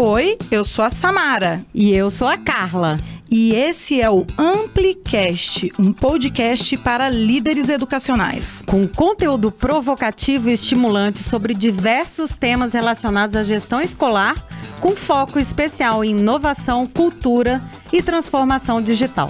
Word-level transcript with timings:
Oi, 0.00 0.38
eu 0.48 0.62
sou 0.62 0.84
a 0.84 0.90
Samara. 0.90 1.66
E 1.74 1.90
eu 1.90 2.08
sou 2.08 2.28
a 2.28 2.38
Carla. 2.38 3.00
E 3.28 3.52
esse 3.52 4.00
é 4.00 4.08
o 4.08 4.24
Amplicast, 4.38 5.72
um 5.76 5.92
podcast 5.92 6.76
para 6.76 7.08
líderes 7.08 7.68
educacionais. 7.68 8.62
Com 8.64 8.86
conteúdo 8.86 9.50
provocativo 9.50 10.50
e 10.50 10.52
estimulante 10.52 11.24
sobre 11.24 11.52
diversos 11.52 12.36
temas 12.36 12.74
relacionados 12.74 13.34
à 13.34 13.42
gestão 13.42 13.80
escolar, 13.80 14.36
com 14.80 14.94
foco 14.94 15.36
especial 15.36 16.04
em 16.04 16.16
inovação, 16.16 16.86
cultura 16.86 17.60
e 17.92 18.00
transformação 18.00 18.80
digital. 18.80 19.28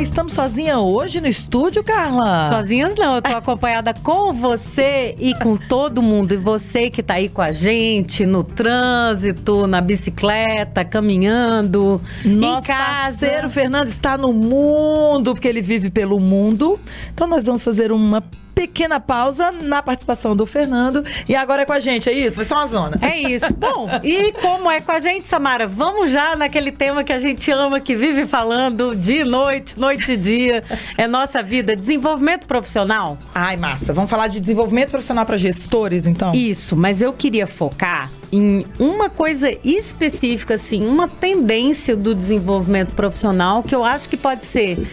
Estamos 0.00 0.32
sozinha 0.32 0.80
hoje 0.80 1.20
no 1.20 1.26
estúdio, 1.26 1.84
Carla? 1.84 2.48
Sozinhas 2.48 2.94
não, 2.96 3.16
eu 3.16 3.22
tô 3.22 3.32
acompanhada 3.36 3.92
com 3.92 4.32
você 4.32 5.14
e 5.18 5.34
com 5.34 5.58
todo 5.58 6.00
mundo. 6.00 6.32
E 6.32 6.38
você 6.38 6.88
que 6.88 7.02
tá 7.02 7.14
aí 7.14 7.28
com 7.28 7.42
a 7.42 7.52
gente 7.52 8.24
no 8.24 8.42
trânsito, 8.42 9.66
na 9.66 9.82
bicicleta, 9.82 10.86
caminhando, 10.86 12.00
Nosso 12.24 12.64
em 12.64 12.68
casa. 12.68 13.18
parceiro 13.18 13.50
Fernando 13.50 13.88
está 13.88 14.16
no 14.16 14.32
mundo, 14.32 15.34
porque 15.34 15.46
ele 15.46 15.60
vive 15.60 15.90
pelo 15.90 16.18
mundo. 16.18 16.80
Então 17.12 17.26
nós 17.26 17.44
vamos 17.44 17.62
fazer 17.62 17.92
uma 17.92 18.24
pequena 18.60 19.00
pausa 19.00 19.50
na 19.50 19.82
participação 19.82 20.36
do 20.36 20.44
Fernando. 20.44 21.02
E 21.26 21.34
agora 21.34 21.62
é 21.62 21.64
com 21.64 21.72
a 21.72 21.80
gente, 21.80 22.10
é 22.10 22.12
isso? 22.12 22.36
Vai 22.36 22.44
ser 22.44 22.52
uma 22.52 22.66
zona. 22.66 22.98
É 23.00 23.16
isso. 23.18 23.46
Bom, 23.54 23.88
e 24.04 24.32
como 24.32 24.70
é 24.70 24.82
com 24.82 24.92
a 24.92 24.98
gente, 24.98 25.26
Samara? 25.26 25.66
Vamos 25.66 26.10
já 26.10 26.36
naquele 26.36 26.70
tema 26.70 27.02
que 27.02 27.10
a 27.10 27.18
gente 27.18 27.50
ama, 27.50 27.80
que 27.80 27.94
vive 27.94 28.26
falando 28.26 28.94
dia 28.94 29.22
e 29.22 29.24
noite, 29.24 29.80
noite 29.80 30.12
e 30.12 30.16
dia. 30.16 30.62
É 30.98 31.06
nossa 31.06 31.42
vida. 31.42 31.74
Desenvolvimento 31.74 32.46
profissional? 32.46 33.16
Ai, 33.34 33.56
massa. 33.56 33.94
Vamos 33.94 34.10
falar 34.10 34.26
de 34.26 34.38
desenvolvimento 34.38 34.90
profissional 34.90 35.24
para 35.24 35.38
gestores, 35.38 36.06
então? 36.06 36.34
Isso, 36.34 36.76
mas 36.76 37.00
eu 37.00 37.14
queria 37.14 37.46
focar 37.46 38.12
em 38.30 38.66
uma 38.78 39.08
coisa 39.08 39.50
específica, 39.64 40.54
assim, 40.54 40.84
uma 40.84 41.08
tendência 41.08 41.96
do 41.96 42.14
desenvolvimento 42.14 42.94
profissional 42.94 43.62
que 43.62 43.74
eu 43.74 43.82
acho 43.82 44.06
que 44.06 44.18
pode 44.18 44.44
ser 44.44 44.86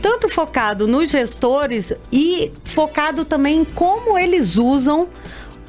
tanto 0.00 0.28
focado 0.28 0.88
nos 0.88 1.10
gestores 1.10 1.92
e 2.12 2.50
focado 2.64 3.24
também 3.24 3.60
em 3.60 3.64
como 3.64 4.18
eles 4.18 4.56
usam 4.56 5.08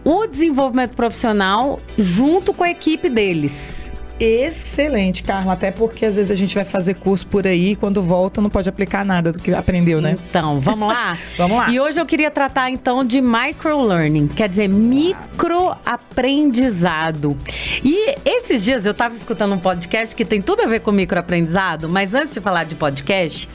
o 0.03 0.25
desenvolvimento 0.25 0.95
profissional 0.95 1.79
junto 1.97 2.53
com 2.53 2.63
a 2.63 2.71
equipe 2.71 3.09
deles. 3.09 3.90
Excelente, 4.23 5.23
Carla. 5.23 5.53
Até 5.53 5.71
porque 5.71 6.05
às 6.05 6.15
vezes 6.15 6.29
a 6.29 6.35
gente 6.35 6.53
vai 6.53 6.63
fazer 6.63 6.93
curso 6.93 7.25
por 7.25 7.47
aí 7.47 7.71
e 7.71 7.75
quando 7.75 8.03
volta 8.03 8.39
não 8.39 8.51
pode 8.51 8.69
aplicar 8.69 9.03
nada 9.03 9.31
do 9.31 9.39
que 9.39 9.51
aprendeu, 9.51 9.99
né? 9.99 10.15
Então, 10.29 10.61
vamos 10.61 10.89
lá? 10.89 11.17
Vamos 11.37 11.57
lá. 11.57 11.71
E 11.71 11.79
hoje 11.79 11.99
eu 11.99 12.05
queria 12.05 12.29
tratar 12.29 12.69
então 12.69 13.03
de 13.03 13.19
microlearning, 13.19 14.27
quer 14.27 14.47
dizer, 14.47 14.67
microaprendizado. 14.67 17.35
E 17.83 18.15
esses 18.23 18.63
dias 18.63 18.85
eu 18.85 18.91
estava 18.91 19.15
escutando 19.15 19.55
um 19.55 19.57
podcast 19.57 20.15
que 20.15 20.23
tem 20.23 20.39
tudo 20.39 20.61
a 20.61 20.67
ver 20.67 20.81
com 20.81 20.91
microaprendizado, 20.91 21.89
mas 21.89 22.13
antes 22.13 22.35
de 22.35 22.41
falar 22.41 22.65
de 22.65 22.75
podcast, 22.75 23.49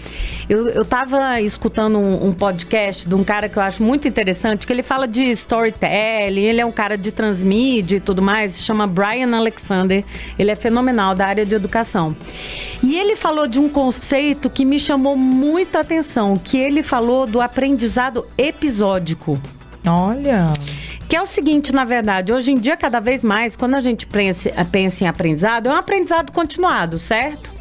eu, 0.48 0.69
eu 0.69 0.84
tava 0.84 1.41
escutando 1.41 1.97
um, 1.98 2.27
um 2.27 2.33
podcast 2.33 3.09
de 3.09 3.14
um 3.14 3.22
cara 3.22 3.48
que 3.48 3.56
eu 3.56 3.62
acho 3.62 3.84
muito 3.84 4.09
interessante, 4.09 4.67
que 4.67 4.72
ele 4.72 4.83
fala 4.83 5.06
de 5.06 5.22
storytelling, 5.31 6.42
ele 6.42 6.61
é 6.61 6.67
um 6.67 6.72
cara 6.72 6.98
de 6.98 7.12
transmídia 7.12 7.94
e 7.97 8.00
tudo 8.00 8.20
mais, 8.20 8.55
se 8.55 8.62
chama 8.62 8.84
Brian 8.87 9.37
Alexander. 9.37 10.03
Ele 10.37 10.50
é 10.50 10.55
fenomenal 10.56 11.14
da 11.14 11.26
área 11.26 11.46
de 11.46 11.54
educação. 11.54 12.16
E 12.82 12.96
ele 12.96 13.14
falou 13.16 13.46
de 13.46 13.58
um 13.58 13.68
conceito 13.68 14.50
que 14.50 14.64
me 14.64 14.78
chamou 14.78 15.16
muito 15.16 15.76
a 15.76 15.80
atenção, 15.80 16.34
que 16.36 16.56
ele 16.56 16.82
falou 16.82 17.26
do 17.26 17.40
aprendizado 17.40 18.26
episódico. 18.36 19.38
Olha. 19.86 20.52
Que 21.08 21.14
é 21.14 21.22
o 21.22 21.26
seguinte, 21.26 21.72
na 21.72 21.84
verdade, 21.84 22.32
hoje 22.32 22.50
em 22.50 22.58
dia, 22.58 22.76
cada 22.76 22.98
vez 22.98 23.22
mais, 23.22 23.54
quando 23.54 23.75
a 23.75 23.81
gente 23.81 24.06
pensa, 24.06 24.50
pensa 24.70 25.04
em 25.04 25.06
aprendizado, 25.06 25.69
é 25.69 25.72
um 25.72 25.76
aprendizado 25.76 26.32
continuado, 26.32 26.98
certo? 26.98 27.56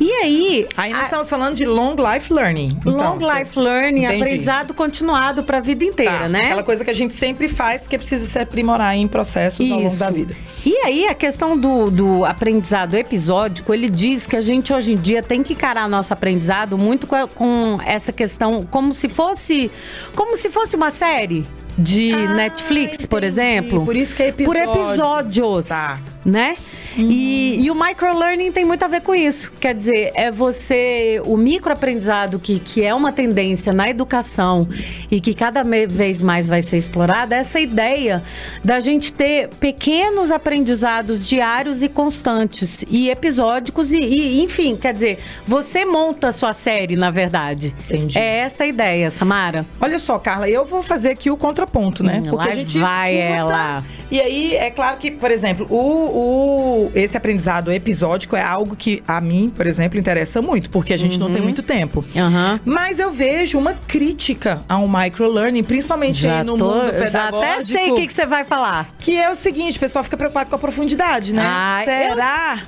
E 0.00 0.12
aí. 0.12 0.66
Aí 0.76 0.90
nós 0.92 1.00
a- 1.00 1.04
estamos 1.04 1.28
falando 1.28 1.54
de 1.56 1.64
long 1.64 1.96
life 2.12 2.32
learning. 2.32 2.76
então, 2.80 2.92
Long 3.14 3.18
você- 3.18 3.38
life 3.38 3.58
learning, 3.58 4.04
Entendi. 4.04 4.22
aprendizado 4.22 4.72
continuado 4.74 5.42
para 5.42 5.58
a 5.58 5.60
vida 5.60 5.84
inteira, 5.84 6.18
Tá, 6.20 6.28
né? 6.28 6.40
Aquela 6.44 6.62
coisa 6.62 6.84
que 6.84 6.90
a 6.90 6.94
gente 6.94 7.14
sempre 7.14 7.48
faz 7.48 7.82
porque 7.82 7.98
precisa 7.98 8.24
se 8.24 8.38
aprimorar 8.38 8.94
em 8.96 9.08
processos 9.08 9.60
ao 9.68 9.76
longo 9.76 9.88
Isso. 9.88 9.98
da 9.98 10.10
vida. 10.10 10.36
E 10.64 10.76
aí, 10.84 11.08
a 11.08 11.14
questão 11.14 11.56
do, 11.58 11.90
do 11.90 12.24
aprendizado 12.24 12.94
episódico, 12.94 13.74
ele 13.74 13.88
diz 13.90 14.26
que 14.26 14.36
a 14.36 14.40
gente 14.40 14.72
hoje 14.72 14.92
em 14.92 14.96
dia 14.96 15.22
tem 15.22 15.42
que 15.42 15.52
encarar 15.54 15.88
nosso 15.88 16.12
aprendizado 16.12 16.78
muito 16.78 17.06
com, 17.06 17.16
a- 17.16 17.26
com 17.28 17.78
essa 17.84 18.12
questão 18.12 18.64
como 18.70 18.92
se 18.94 19.08
fosse 19.08 19.70
como 20.14 20.36
se 20.36 20.48
fosse 20.50 20.76
uma 20.76 20.90
série 20.90 21.44
de 21.76 22.12
Ah, 22.12 22.34
Netflix, 22.34 23.06
por 23.06 23.18
entendi. 23.22 23.26
exemplo. 23.26 23.84
Por 23.84 23.96
isso 23.96 24.14
que 24.16 24.22
é 24.24 24.32
Por 24.32 24.54
episódio. 24.56 24.82
episódios, 24.88 25.68
Tá. 25.68 25.98
né? 26.24 26.56
E, 26.98 27.62
e 27.64 27.70
o 27.70 27.74
microlearning 27.74 28.50
tem 28.50 28.64
muito 28.64 28.82
a 28.84 28.88
ver 28.88 29.00
com 29.02 29.14
isso. 29.14 29.52
Quer 29.60 29.74
dizer, 29.74 30.10
é 30.14 30.30
você. 30.30 31.20
O 31.24 31.36
microaprendizado, 31.36 32.38
que, 32.38 32.58
que 32.58 32.82
é 32.84 32.92
uma 32.92 33.12
tendência 33.12 33.72
na 33.72 33.88
educação 33.88 34.68
e 35.10 35.20
que 35.20 35.32
cada 35.32 35.62
vez 35.62 36.20
mais 36.20 36.48
vai 36.48 36.60
ser 36.62 36.76
explorada, 36.76 37.36
é 37.36 37.38
essa 37.38 37.60
ideia 37.60 38.22
da 38.64 38.80
gente 38.80 39.12
ter 39.12 39.48
pequenos 39.60 40.32
aprendizados 40.32 41.26
diários 41.26 41.82
e 41.82 41.88
constantes, 41.88 42.84
e 42.88 43.08
episódicos, 43.10 43.92
e, 43.92 43.98
e, 43.98 44.42
enfim, 44.42 44.76
quer 44.76 44.92
dizer, 44.92 45.18
você 45.46 45.84
monta 45.84 46.28
a 46.28 46.32
sua 46.32 46.52
série, 46.52 46.96
na 46.96 47.10
verdade. 47.10 47.74
Entendi. 47.88 48.18
É 48.18 48.38
essa 48.38 48.64
a 48.64 48.66
ideia, 48.66 49.08
Samara. 49.10 49.64
Olha 49.80 49.98
só, 49.98 50.18
Carla, 50.18 50.48
eu 50.48 50.64
vou 50.64 50.82
fazer 50.82 51.10
aqui 51.10 51.30
o 51.30 51.36
contraponto, 51.36 52.02
né? 52.02 52.18
Hum, 52.18 52.30
Porque 52.30 52.36
lá 52.36 52.44
a 52.46 52.50
gente 52.50 52.78
vai 52.78 53.14
escuta, 53.14 53.34
ela. 53.36 53.84
E 54.10 54.20
aí, 54.20 54.54
é 54.54 54.70
claro 54.70 54.96
que, 54.96 55.10
por 55.10 55.30
exemplo, 55.30 55.66
o, 55.70 55.76
o- 55.76 56.87
esse 56.94 57.16
aprendizado 57.16 57.72
episódico 57.72 58.36
é 58.36 58.42
algo 58.42 58.74
que 58.76 59.02
a 59.06 59.20
mim, 59.20 59.52
por 59.54 59.66
exemplo, 59.66 59.98
interessa 59.98 60.40
muito, 60.42 60.70
porque 60.70 60.92
a 60.92 60.96
gente 60.96 61.18
não 61.18 61.26
Uhum. 61.28 61.32
tem 61.32 61.42
muito 61.42 61.62
tempo. 61.62 62.04
Aham. 62.16 62.60
Mas 62.64 62.98
eu 62.98 63.10
vejo 63.10 63.58
uma 63.58 63.74
crítica 63.74 64.60
ao 64.68 64.86
microlearning, 64.88 65.62
principalmente 65.64 66.26
aí 66.28 66.44
no 66.44 66.56
tô- 66.56 66.64
mundo 66.66 66.86
eu 66.88 67.10
já 67.10 67.26
pedagógico. 67.26 67.52
até 67.52 67.64
sei 67.64 67.90
o 67.90 67.96
que, 67.96 68.06
que 68.06 68.12
você 68.12 68.26
vai 68.26 68.44
falar. 68.44 68.88
Que 68.98 69.16
é 69.20 69.30
o 69.30 69.34
seguinte, 69.34 69.76
o 69.76 69.80
pessoal 69.80 70.02
fica 70.04 70.16
preocupado 70.16 70.50
com 70.50 70.56
a 70.56 70.58
profundidade, 70.58 71.34
né? 71.34 71.42
Ah, 71.44 71.82
Será? 71.84 72.58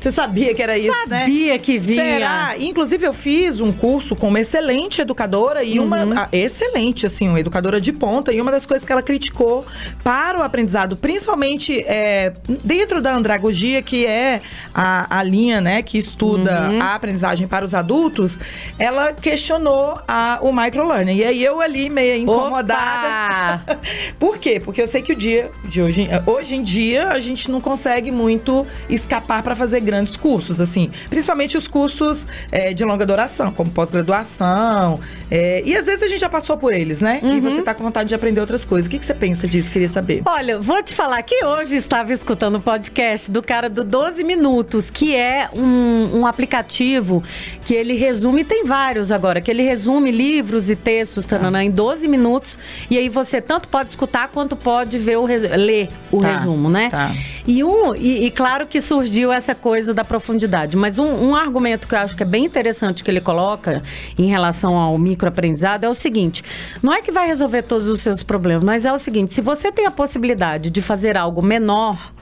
Você 0.00 0.12
sabia 0.12 0.54
que 0.54 0.62
era 0.62 0.78
isso, 0.78 0.92
né? 1.08 1.20
Sabia 1.20 1.58
que 1.58 1.78
vinha. 1.78 2.04
Será? 2.04 2.54
Inclusive, 2.58 3.06
eu 3.06 3.12
fiz 3.12 3.60
um 3.60 3.72
curso 3.72 4.14
com 4.14 4.28
uma 4.28 4.40
excelente 4.40 5.00
educadora 5.00 5.64
e 5.64 5.78
uma. 5.80 6.04
Uhum. 6.04 6.18
ah, 6.18 6.28
excelente, 6.32 7.06
assim, 7.06 7.28
uma 7.28 7.40
educadora 7.40 7.80
de 7.80 7.92
ponta. 7.92 8.32
E 8.32 8.40
uma 8.40 8.50
das 8.50 8.64
coisas 8.64 8.84
que 8.86 8.92
ela 8.92 9.02
criticou 9.02 9.66
para 10.04 10.38
o 10.38 10.42
aprendizado, 10.42 10.96
principalmente 10.96 11.80
é, 11.86 12.32
dentro 12.64 13.00
da 13.02 13.14
andragogia, 13.14 13.82
que 13.82 14.06
é 14.06 14.40
a, 14.74 15.18
a 15.18 15.22
linha, 15.22 15.60
né, 15.60 15.82
que 15.82 15.98
estuda 15.98 16.68
Uhum. 16.68 16.78
a 16.80 16.94
aprendizagem 16.94 17.46
para 17.48 17.64
os 17.64 17.74
adultos, 17.74 18.40
ela 18.78 19.12
questionou 19.12 19.98
a, 20.06 20.38
o 20.42 20.52
microlearning. 20.52 21.16
E 21.16 21.24
aí 21.24 21.44
eu 21.44 21.60
ali, 21.60 21.88
meio 21.90 22.22
incomodada. 22.22 23.78
Por 24.18 24.38
quê? 24.38 24.60
Porque 24.60 24.80
eu 24.82 24.86
sei 24.86 25.02
que 25.02 25.12
o 25.12 25.16
dia 25.16 25.50
de 25.64 25.82
hoje, 25.82 26.08
hoje 26.26 26.56
em 26.56 26.62
dia 26.62 27.08
a 27.08 27.18
gente 27.20 27.50
não 27.50 27.60
consegue 27.60 28.10
muito 28.10 28.66
escapar 28.88 29.42
para 29.42 29.54
fazer 29.56 29.80
grandes 29.88 30.16
cursos, 30.16 30.60
assim, 30.60 30.90
principalmente 31.08 31.56
os 31.56 31.66
cursos 31.66 32.28
é, 32.52 32.74
de 32.74 32.84
longa 32.84 33.06
duração, 33.06 33.50
como 33.52 33.70
pós-graduação. 33.70 35.00
é, 35.30 35.62
e 35.64 35.76
às 35.76 35.86
vezes 35.86 36.02
a 36.02 36.08
gente 36.08 36.20
já 36.20 36.28
passou 36.28 36.56
por 36.56 36.72
eles, 36.74 37.00
né? 37.00 37.20
Uhum. 37.22 37.36
E 37.36 37.40
você 37.40 37.62
tá 37.62 37.74
com 37.74 37.82
vontade 37.82 38.08
de 38.08 38.14
aprender 38.14 38.40
outras 38.40 38.64
coisas. 38.64 38.86
O 38.86 38.90
que, 38.90 38.98
que 38.98 39.04
você 39.06 39.14
pensa 39.14 39.46
disso? 39.46 39.70
Queria 39.70 39.88
saber. 39.88 40.22
Olha, 40.26 40.58
vou 40.60 40.82
te 40.82 40.94
falar 40.94 41.22
que 41.22 41.44
hoje 41.44 41.76
estava 41.76 42.12
escutando 42.12 42.56
o 42.56 42.60
podcast 42.60 43.30
do 43.30 43.42
cara 43.42 43.68
do 43.70 43.84
12 43.84 44.24
Minutos, 44.24 44.90
que 44.90 45.14
é 45.14 45.48
um, 45.54 46.18
um 46.20 46.26
aplicativo 46.26 47.22
que 47.64 47.74
ele 47.74 47.94
resume, 47.94 48.44
tem 48.44 48.64
vários 48.64 49.10
agora, 49.12 49.40
que 49.40 49.50
ele 49.50 49.62
resume 49.62 50.10
livros 50.10 50.68
e 50.70 50.76
textos 50.76 51.26
taranã, 51.26 51.62
em 51.62 51.70
12 51.70 52.08
minutos. 52.08 52.58
E 52.90 52.98
aí 52.98 53.08
você 53.08 53.40
tanto 53.40 53.68
pode 53.68 53.90
escutar 53.90 54.28
quanto 54.28 54.54
pode 54.56 54.98
ver 54.98 55.16
o 55.18 55.24
ler 55.26 55.88
o 56.10 56.18
Tá, 56.18 56.32
resumo, 56.36 56.68
né? 56.68 56.88
tá. 56.90 57.12
E, 57.46 57.62
um, 57.62 57.94
e, 57.94 58.26
e 58.26 58.30
claro 58.30 58.66
que 58.66 58.80
surgiu 58.80 59.32
essa 59.32 59.54
coisa 59.54 59.77
da 59.86 60.04
profundidade, 60.04 60.76
mas 60.76 60.98
um, 60.98 61.28
um 61.28 61.34
argumento 61.34 61.86
que 61.86 61.94
eu 61.94 61.98
acho 61.98 62.16
que 62.16 62.22
é 62.22 62.26
bem 62.26 62.44
interessante 62.44 63.02
que 63.02 63.10
ele 63.10 63.20
coloca 63.20 63.82
em 64.18 64.26
relação 64.26 64.76
ao 64.76 64.98
microaprendizado 64.98 65.86
é 65.86 65.88
o 65.88 65.94
seguinte: 65.94 66.42
não 66.82 66.92
é 66.92 67.00
que 67.02 67.12
vai 67.12 67.26
resolver 67.26 67.62
todos 67.62 67.88
os 67.88 68.00
seus 68.00 68.22
problemas, 68.22 68.64
mas 68.64 68.84
é 68.84 68.92
o 68.92 68.98
seguinte: 68.98 69.32
se 69.32 69.40
você 69.40 69.70
tem 69.70 69.86
a 69.86 69.90
possibilidade 69.90 70.70
de 70.70 70.82
fazer 70.82 71.16
algo 71.16 71.44
menor, 71.44 72.12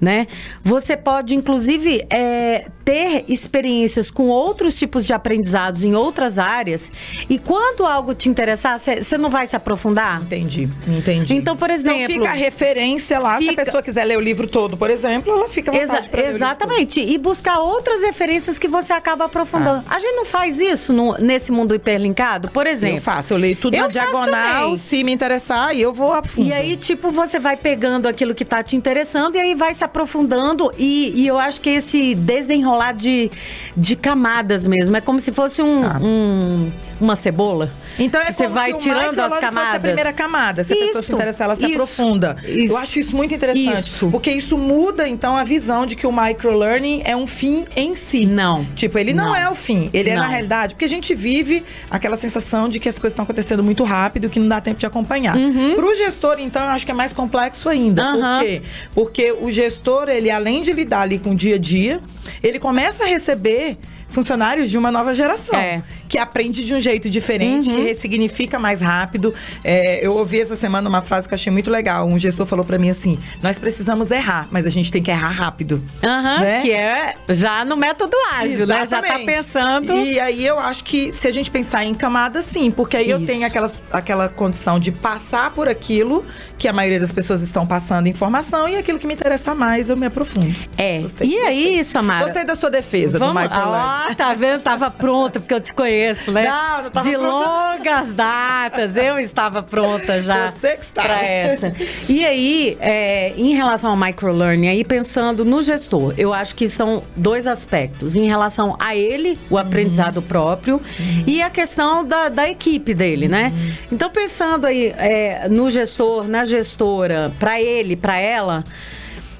né, 0.00 0.26
você 0.62 0.96
pode 0.96 1.34
inclusive 1.34 2.06
é, 2.10 2.66
ter 2.84 3.24
experiências 3.28 4.10
com 4.10 4.28
outros 4.28 4.76
tipos 4.76 5.06
de 5.06 5.12
aprendizados 5.12 5.84
em 5.84 5.94
outras 5.94 6.38
áreas. 6.38 6.92
E 7.30 7.38
quando 7.38 7.86
algo 7.86 8.14
te 8.14 8.28
interessar, 8.28 8.78
você 8.78 9.16
não 9.16 9.30
vai 9.30 9.46
se 9.46 9.56
aprofundar? 9.56 10.20
Entendi, 10.22 10.68
entendi. 10.86 11.34
Então, 11.34 11.56
por 11.56 11.70
exemplo. 11.70 12.00
Então 12.02 12.14
fica 12.14 12.28
a 12.30 12.32
referência 12.32 13.18
lá. 13.18 13.38
Se 13.38 13.46
a 13.46 13.50
Fica- 13.50 13.64
pessoa 13.64 13.82
quiser 13.82 14.04
ler 14.04 14.18
o 14.18 14.20
livro 14.20 14.46
todo, 14.46 14.76
por 14.76 14.90
exemplo, 14.90 15.32
ela 15.32 15.48
fica 15.48 15.70
à 15.70 15.74
vontade 15.74 16.08
Exa- 16.12 16.28
exatamente. 16.28 17.00
E 17.00 17.16
buscar 17.18 17.58
outras 17.60 18.02
referências 18.02 18.58
que 18.58 18.68
você 18.68 18.92
acaba 18.92 19.24
aprofundando. 19.24 19.84
A 19.88 19.98
gente 19.98 20.14
não 20.16 20.24
faz 20.26 20.60
isso 20.60 20.92
no- 20.92 21.16
nesse 21.18 21.50
mundo 21.50 21.74
hiperlinkado? 21.74 22.50
Por 22.50 22.66
exemplo. 22.66 22.98
Eu 22.98 23.02
faço, 23.02 23.32
eu 23.32 23.38
leio 23.38 23.56
tudo 23.56 23.74
Eu 23.74 23.82
na 23.82 23.88
diagonal, 23.88 24.62
também. 24.64 24.76
se 24.76 25.02
me 25.04 25.12
interessar, 25.12 25.74
e 25.74 25.80
eu 25.80 25.92
vou 25.92 26.12
a 26.12 26.22
fundo. 26.22 26.48
E 26.48 26.52
aí, 26.52 26.76
tipo, 26.76 27.10
você 27.10 27.38
vai 27.38 27.56
pegando 27.56 28.06
aquilo 28.08 28.34
que 28.34 28.44
tá 28.44 28.62
te 28.62 28.76
interessando 28.76 29.36
e 29.36 29.40
aí 29.40 29.54
vai 29.54 29.72
se 29.72 29.82
aprofundando. 29.84 30.70
E, 30.78 31.22
e 31.22 31.26
eu 31.26 31.38
acho 31.38 31.60
que 31.60 31.70
esse 31.70 32.14
desenrolar 32.14 32.73
de, 32.92 33.30
de 33.76 33.96
camadas 33.96 34.66
mesmo. 34.66 34.96
É 34.96 35.00
como 35.00 35.20
se 35.20 35.32
fosse 35.32 35.62
um, 35.62 35.78
Tá. 35.80 35.98
um- 36.02 36.70
uma 37.00 37.16
cebola. 37.16 37.70
Então 37.98 38.20
é 38.20 38.32
você 38.32 38.46
vai 38.48 38.72
tirando 38.74 39.18
as 39.20 39.38
camadas. 39.38 39.74
a 39.76 39.80
primeira 39.80 40.12
camada. 40.12 40.64
Se 40.64 40.72
a 40.72 40.76
pessoa 40.76 40.94
se 41.02 41.06
Isso, 41.06 41.14
interessar, 41.14 41.44
ela 41.46 41.54
se 41.54 41.64
isso, 41.66 41.72
aprofunda. 41.74 42.36
isso. 42.46 42.74
Eu 42.74 42.78
acho 42.78 42.98
isso 42.98 43.16
muito 43.16 43.34
interessante. 43.34 43.78
Isso. 43.88 44.08
Porque 44.10 44.30
isso 44.30 44.56
muda, 44.58 45.08
então, 45.08 45.36
a 45.36 45.44
visão 45.44 45.86
de 45.86 45.96
que 45.96 46.06
o 46.06 46.12
microlearning 46.12 47.02
é 47.04 47.16
um 47.16 47.26
fim 47.26 47.64
em 47.76 47.94
si. 47.94 48.26
Não. 48.26 48.64
Tipo, 48.74 48.98
ele 48.98 49.12
não, 49.12 49.26
Não. 49.26 49.36
é 49.36 49.48
o 49.48 49.54
fim. 49.54 49.90
Ele 49.92 50.10
é, 50.10 50.14
na 50.16 50.22
Não. 50.24 50.30
realidade, 50.30 50.74
porque 50.74 50.84
a 50.84 50.88
gente 50.88 51.14
vive 51.14 51.64
aquela 51.90 52.16
sensação 52.16 52.68
de 52.68 52.78
que 52.80 52.88
as 52.88 52.98
coisas 52.98 53.12
estão 53.12 53.22
acontecendo 53.24 53.62
muito 53.62 53.84
rápido, 53.84 54.28
que 54.28 54.38
não 54.40 54.48
dá 54.48 54.60
tempo 54.60 54.78
de 54.78 54.86
acompanhar. 54.86 55.36
Para 55.76 55.86
o 55.86 55.94
gestor, 55.94 56.36
então, 56.38 56.62
eu 56.62 56.68
acho 56.70 56.84
que 56.84 56.90
é 56.90 56.94
mais 56.94 57.12
complexo 57.12 57.68
ainda. 57.68 58.12
Uhum. 58.12 58.20
Por 58.20 58.40
quê? 58.40 58.62
Porque 58.94 59.32
o 59.40 59.50
gestor, 59.50 60.08
ele, 60.08 60.30
além 60.30 60.62
de 60.62 60.72
lidar 60.72 61.02
ali 61.02 61.18
com 61.18 61.30
o 61.30 61.34
dia 61.34 61.54
a 61.56 61.58
dia, 61.58 62.00
ele 62.42 62.58
começa 62.58 63.04
a 63.04 63.06
receber 63.06 63.76
funcionários 64.14 64.70
de 64.70 64.78
uma 64.78 64.90
nova 64.90 65.12
geração. 65.12 65.58
É. 65.58 65.82
Que 66.08 66.16
aprende 66.18 66.64
de 66.64 66.74
um 66.74 66.80
jeito 66.80 67.10
diferente, 67.10 67.70
que 67.74 67.80
ressignifica 67.82 68.58
mais 68.58 68.80
rápido. 68.80 69.34
É, 69.64 70.04
eu 70.06 70.14
ouvi 70.14 70.40
essa 70.40 70.54
semana 70.54 70.88
uma 70.88 71.00
frase 71.02 71.28
que 71.28 71.34
eu 71.34 71.36
achei 71.36 71.52
muito 71.52 71.70
legal. 71.70 72.06
Um 72.06 72.18
gestor 72.18 72.46
falou 72.46 72.64
pra 72.64 72.78
mim 72.78 72.88
assim: 72.88 73.18
nós 73.42 73.58
precisamos 73.58 74.10
errar, 74.10 74.46
mas 74.50 74.64
a 74.64 74.70
gente 74.70 74.92
tem 74.92 75.02
que 75.02 75.10
errar 75.10 75.30
rápido. 75.30 75.82
Aham, 76.02 76.40
Né? 76.40 76.62
que 76.62 76.70
é 76.72 77.14
já 77.28 77.64
no 77.64 77.76
método 77.76 78.16
ágil, 78.32 78.66
né? 78.66 78.86
Já 78.86 79.02
tá 79.02 79.18
pensando. 79.24 79.92
E 79.96 80.20
aí 80.20 80.46
eu 80.46 80.58
acho 80.58 80.84
que 80.84 81.12
se 81.12 81.26
a 81.26 81.30
gente 81.32 81.50
pensar 81.50 81.84
em 81.84 81.94
camadas, 81.94 82.44
sim, 82.44 82.70
porque 82.70 82.96
aí 82.96 83.10
eu 83.10 83.18
Isso. 83.18 83.26
tenho 83.26 83.44
aquela, 83.46 83.70
aquela 83.92 84.28
condição 84.28 84.78
de 84.78 84.92
passar 84.92 85.50
por 85.50 85.68
aquilo 85.68 86.24
que 86.56 86.68
a 86.68 86.72
maioria 86.72 87.00
das 87.00 87.10
pessoas 87.10 87.42
estão 87.42 87.66
passando 87.66 88.06
informação 88.08 88.68
e 88.68 88.76
aquilo 88.76 88.98
que 88.98 89.06
me 89.06 89.14
interessa 89.14 89.54
mais, 89.54 89.90
eu 89.90 89.96
me 89.96 90.06
aprofundo. 90.06 90.54
É. 90.76 91.00
Gostei, 91.00 91.28
e 91.28 91.38
aí, 91.38 91.82
Samara? 91.84 92.24
Gostei 92.26 92.44
da 92.44 92.54
sua 92.54 92.70
defesa 92.70 93.18
do 93.18 93.26
Vamos, 93.26 93.42
microlearning. 93.42 94.03
Ah, 94.10 94.14
tá 94.14 94.34
vendo? 94.34 94.60
Tava 94.62 94.90
pronta, 94.90 95.40
porque 95.40 95.54
eu 95.54 95.60
te 95.60 95.72
conheço, 95.74 96.30
né? 96.32 96.44
Não, 96.44 96.82
não 96.84 96.90
tava 96.90 97.08
De 97.08 97.16
pronta. 97.16 97.48
longas 97.48 98.12
datas, 98.12 98.96
eu 98.96 99.18
estava 99.18 99.62
pronta 99.62 100.20
já. 100.20 100.50
Você 100.50 100.76
que 100.76 100.84
estava. 100.84 101.08
Pra 101.08 101.22
essa. 101.24 101.74
E 102.08 102.24
aí, 102.24 102.76
é, 102.80 103.32
em 103.36 103.54
relação 103.54 103.90
ao 103.90 103.96
microlearning, 103.96 104.68
aí 104.68 104.84
pensando 104.84 105.44
no 105.44 105.62
gestor, 105.62 106.14
eu 106.16 106.32
acho 106.32 106.54
que 106.54 106.68
são 106.68 107.02
dois 107.16 107.46
aspectos. 107.46 108.16
Em 108.16 108.26
relação 108.26 108.76
a 108.78 108.94
ele, 108.94 109.38
o 109.50 109.58
aprendizado 109.58 110.22
próprio, 110.22 110.80
e 111.26 111.42
a 111.42 111.50
questão 111.50 112.04
da, 112.04 112.28
da 112.28 112.48
equipe 112.48 112.94
dele, 112.94 113.28
né? 113.28 113.52
Então, 113.90 114.10
pensando 114.10 114.66
aí 114.66 114.94
é, 114.96 115.48
no 115.48 115.68
gestor, 115.70 116.26
na 116.28 116.44
gestora, 116.44 117.32
pra 117.38 117.60
ele, 117.60 117.96
pra 117.96 118.16
ela. 118.18 118.64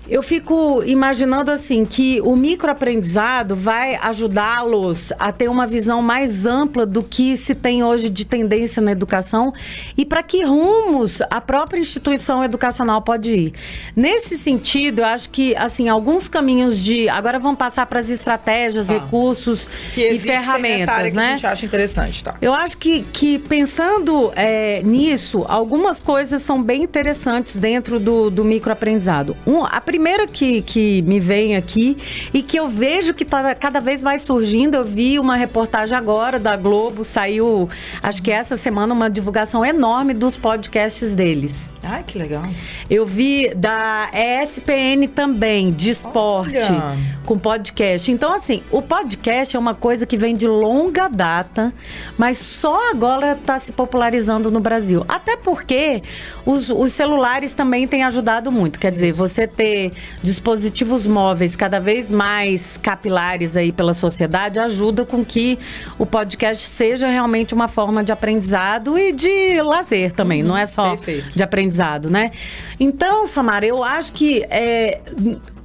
Eu 0.09 0.23
fico 0.23 0.83
imaginando 0.85 1.51
assim 1.51 1.85
que 1.85 2.21
o 2.21 2.37
microaprendizado 2.37 3.57
vai 3.57 3.95
ajudá-los 3.97 5.13
a 5.19 5.33
ter 5.33 5.49
uma 5.49 5.67
visão 5.67 6.03
mais 6.03 6.45
ampla 6.45 6.85
do 6.85 7.03
que 7.03 7.37
se 7.37 7.55
tem 7.55 7.83
hoje 7.83 8.11
de 8.11 8.25
tendência 8.27 8.83
na 8.83 8.93
educação 8.93 9.55
e 9.97 10.05
para 10.05 10.23
que 10.23 10.43
rumos 10.45 11.23
a 11.31 11.41
própria 11.41 11.81
instituição 11.81 12.45
educacional 12.45 13.01
pode 13.01 13.33
ir. 13.33 13.53
Nesse 13.97 14.37
sentido, 14.37 15.01
eu 15.01 15.07
acho 15.07 15.31
que 15.31 15.57
assim 15.57 15.89
alguns 15.89 16.29
caminhos 16.29 16.79
de 16.79 17.09
agora 17.09 17.39
vamos 17.39 17.59
passar 17.59 17.87
para 17.87 18.01
as 18.01 18.11
estratégias, 18.11 18.89
Tá. 18.89 18.95
recursos 18.95 19.69
e 19.97 20.19
ferramentas, 20.19 20.89
área 20.89 21.11
que 21.11 21.17
né? 21.17 21.27
a 21.27 21.31
gente 21.31 21.47
acha 21.47 21.67
interessante, 21.67 22.23
tá? 22.23 22.35
Eu 22.43 22.53
acho 22.53 22.77
que, 22.77 23.03
que 23.13 23.39
pensando 23.39 24.33
é, 24.37 24.83
nisso, 24.83 25.45
algumas 25.49 26.03
coisas 26.03 26.43
são 26.43 26.63
bem 26.63 26.83
interessantes 26.83 27.57
dentro 27.57 27.99
do, 27.99 28.31
do 28.31 28.45
microaprendizado. 28.45 29.37
Um, 29.47 29.65
a 29.65 29.81
primeira 29.95 30.27
que, 30.27 30.61
que 30.61 31.03
me 31.03 31.21
vem 31.21 31.55
aqui 31.55 31.97
e 32.35 32.43
que 32.43 32.59
eu 32.59 32.67
vejo 32.67 33.15
que 33.15 33.23
está 33.23 33.55
cada 33.55 33.79
vez 33.79 34.03
mais 34.03 34.23
surgindo, 34.23 34.75
eu 34.75 34.83
vi 34.83 35.21
uma 35.21 35.37
reportagem 35.37 35.97
agora 35.97 36.37
da 36.37 36.57
Globo, 36.57 37.05
saiu, 37.05 37.71
acho 38.03 38.21
que 38.21 38.33
essa 38.33 38.57
semana, 38.57 38.93
uma 38.93 39.09
divulgação 39.09 39.65
enorme 39.65 40.13
dos 40.13 40.37
podcasts 40.37 41.13
deles. 41.13 41.73
Ai, 41.81 42.03
que 42.03 42.19
legal. 42.19 42.43
Eu 42.91 43.07
vi 43.07 43.55
da 43.55 44.11
ESPN 44.13 45.07
também, 45.15 45.71
de 45.71 45.91
esporte, 45.91 46.57
Olha. 46.57 46.97
com 47.25 47.39
podcast. 47.39 48.11
Então, 48.11 48.33
assim, 48.33 48.65
o 48.73 48.83
podcast 48.83 49.55
é 49.55 49.59
uma 49.61 49.75
coisa 49.75 50.05
que 50.05 50.17
vem 50.17 50.35
de 50.35 50.49
longa 50.49 51.07
data, 51.07 51.73
mas 52.19 52.39
só 52.39 52.91
agora 52.91 53.33
está 53.33 53.61
se 53.61 53.71
popularizando 53.71 54.51
no 54.51 54.59
Brasil. 54.59 55.05
Até 55.07 55.37
porque 55.37 56.03
os, 56.45 56.69
os 56.69 56.93
celulares 56.93 57.55
também 57.55 57.87
têm 57.87 58.03
ajudado 58.03 58.51
muito. 58.51 58.81
Quer 58.81 58.91
dizer, 58.91 59.13
você 59.13 59.47
ter 59.47 59.84
dispositivos 60.23 61.07
móveis 61.07 61.57
cada 61.57 61.81
vez 61.81 62.11
mais 62.11 62.77
capilares 62.77 63.57
aí 63.57 63.73
pela 63.73 63.95
sociedade 63.95 64.59
ajuda 64.59 65.05
com 65.05 65.25
que 65.25 65.59
o 65.99 66.07
podcast 66.07 66.69
seja 66.69 67.09
realmente 67.09 67.55
uma 67.55 67.69
forma 67.69 68.05
de 68.05 68.13
aprendizado 68.13 68.99
e 68.99 69.13
de 69.13 69.61
lazer 69.63 70.13
também. 70.13 70.43
Não 70.43 70.57
é 70.57 70.67
só 70.67 70.91
perfeito. 70.97 71.37
de 71.37 71.43
aprendizado, 71.43 72.11
né? 72.11 72.31
Então, 72.79 73.27
Samara, 73.27 73.67
eu 73.67 73.83
acho 73.83 74.13
que 74.13 74.45
é, 74.51 75.01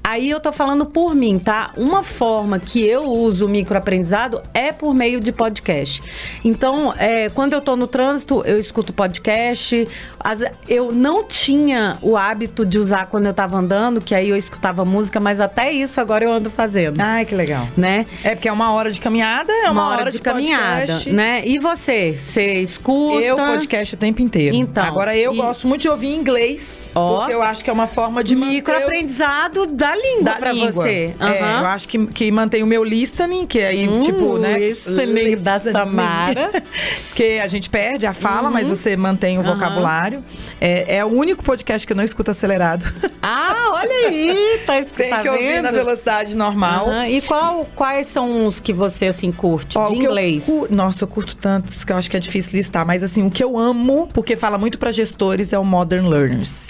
Aí 0.04 0.30
eu 0.30 0.40
tô 0.40 0.51
falando 0.51 0.86
por 0.88 1.13
mim, 1.13 1.38
tá? 1.38 1.72
Uma 1.78 2.01
forma 2.04 2.57
que 2.57 2.84
eu 2.84 3.04
uso 3.06 3.46
o 3.46 3.50
microaprendizado 3.50 4.42
é 4.54 4.72
por 4.72 4.94
meio 4.94 5.19
de 5.19 5.31
podcast. 5.31 6.01
Então, 6.44 6.94
é, 6.98 7.30
quando 7.30 7.54
eu 7.54 7.62
tô 7.62 7.75
no 7.75 7.86
trânsito, 7.86 8.42
eu 8.44 8.57
escuto 8.57 8.92
podcast. 8.92 9.88
As- 10.19 10.44
eu 10.68 10.92
não 10.92 11.24
tinha 11.24 11.98
o 12.01 12.18
hábito 12.18 12.66
de 12.66 12.80
usar 12.80 13.06
quando 13.06 13.28
eu 13.28 13.34
tava 13.34 13.57
andando, 13.57 14.01
que 14.01 14.16
aí 14.16 14.30
eu 14.30 14.36
escutava 14.36 14.84
música, 14.84 15.19
mas 15.19 15.40
até 15.40 15.72
isso 15.72 16.02
agora 16.02 16.24
eu 16.25 16.31
ando 16.34 16.50
fazendo, 16.50 17.00
Ai, 17.00 17.24
que 17.25 17.36
legal. 17.36 17.68
né? 17.78 18.06
É 18.24 18.34
porque 18.36 18.50
é 18.50 18.52
uma 18.52 18.72
hora 18.74 18.92
de 18.92 19.00
caminhada, 19.00 19.52
é 19.54 19.69
uma, 19.69 19.90
hora, 19.90 20.12
de, 20.12 20.19
caminhada, 20.19 20.88
podcast. 20.88 21.10
né? 21.12 21.42
E 21.45 21.60
você? 21.60 22.13
Você 22.18 22.54
escuta? 22.62 23.22
Eu 23.22 23.36
podcast 23.36 23.94
o 23.94 23.98
tempo 23.98 24.22
inteiro. 24.22 24.56
Então, 24.56 24.84
Agora 24.84 25.16
eu 25.16 25.34
e- 25.34 25.38
gosto 25.38 25.68
muito 25.68 25.81
de 25.81 25.90
ouvir 25.90 26.13
inglês, 26.16 26.92
Ó. 26.95 27.19
porque 27.19 27.34
eu 27.34 27.42
acho 27.44 27.63
que 27.63 27.69
é 27.69 27.74
uma 27.74 27.88
forma 27.88 28.24
de 28.24 28.36
manter 28.36 28.56
microaprendizado 28.56 29.68
da 29.89 29.95
língua 29.95 30.24
da 30.24 30.36
pra 30.36 30.51
língua. 30.51 30.71
você. 30.71 31.15
É, 31.19 31.24
Aham. 31.24 31.59
eu 31.62 31.65
acho 31.68 31.88
que, 31.88 32.07
que 32.07 32.31
mantém 32.31 32.63
o 32.63 32.68
meu 32.68 32.83
listening, 32.83 33.45
que 33.45 33.59
aí, 33.62 33.88
Hum, 33.88 34.00
tipo, 34.00 34.38
né? 34.38 34.57
listening 34.57 35.36
da 35.38 35.59
Samara. 35.59 36.52
Porque 37.09 37.40
a 37.44 37.47
gente 37.47 37.69
perde 37.69 38.06
a 38.06 38.14
fala, 38.14 38.47
Uhum. 38.47 38.54
mas 38.54 38.69
você 38.69 38.95
mantém 38.95 39.37
o 39.40 39.44
vocabulário. 39.44 40.23
É, 40.61 40.97
é 40.97 41.06
o 41.06 41.07
único 41.09 41.44
podcast 41.44 41.85
que 41.85 41.94
eu 41.94 41.97
não 41.97 42.04
escuto 42.04 42.31
acelerado. 42.31 42.85
Ah, 43.21 43.71
olha 43.73 44.07
aí, 44.07 44.59
tá 44.66 44.73
Tem 44.73 44.81
escutando. 44.81 45.21
que 45.21 45.30
ouvir 45.30 45.61
na 45.61 45.71
velocidade 45.71 46.37
normal. 46.37 46.87
E 47.04 47.19
qual, 47.21 47.66
quais 47.75 48.07
são 48.07 48.47
os 48.47 48.61
que 48.61 48.71
você, 48.71 49.07
assim, 49.07 49.30
curte? 49.30 49.78
Ó, 49.78 49.87
de 49.90 49.95
eu 49.95 49.97
inglês? 50.02 50.45
cu- 50.45 50.68
Nossa, 50.69 51.04
eu 51.04 51.07
curto 51.07 51.35
tantos 51.35 51.83
que 51.83 51.92
eu 51.92 51.97
acho 51.97 52.09
que 52.09 52.16
é 52.16 52.19
difícil 52.19 52.54
listar. 52.54 52.85
Mas 52.85 53.04
assim, 53.04 53.25
o 53.25 53.30
que 53.30 53.44
eu 53.44 53.57
amo, 53.59 54.07
porque 54.14 54.37
fala 54.37 54.57
muito 54.57 54.80
pra 54.80 54.90
gestores, 54.92 55.52
é 55.52 55.59
o 55.59 55.66
Modern 55.66 56.07
Learners. 56.07 56.69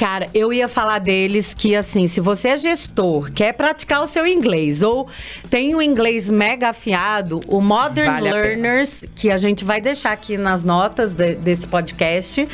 Cara, 0.00 0.30
eu 0.32 0.50
ia 0.50 0.66
falar 0.66 0.98
deles 0.98 1.52
que, 1.52 1.76
assim, 1.76 2.06
se 2.06 2.22
você 2.22 2.48
é 2.48 2.56
gestor, 2.56 3.30
quer 3.32 3.52
praticar 3.52 4.00
o 4.00 4.06
seu 4.06 4.26
inglês 4.26 4.82
ou 4.82 5.06
tem 5.50 5.74
um 5.74 5.82
inglês 5.82 6.30
mega 6.30 6.70
afiado, 6.70 7.38
o 7.50 7.60
Modern 7.60 8.10
Vale 8.10 8.30
a. 8.30 8.32
Learners, 8.32 9.04
que 9.14 9.30
a 9.30 9.36
gente 9.36 9.62
vai 9.62 9.78
deixar 9.78 10.12
aqui 10.12 10.38
nas 10.38 10.64
notas 10.64 11.12
de- 11.12 11.34
desse 11.34 11.68
podcast, 11.68 12.48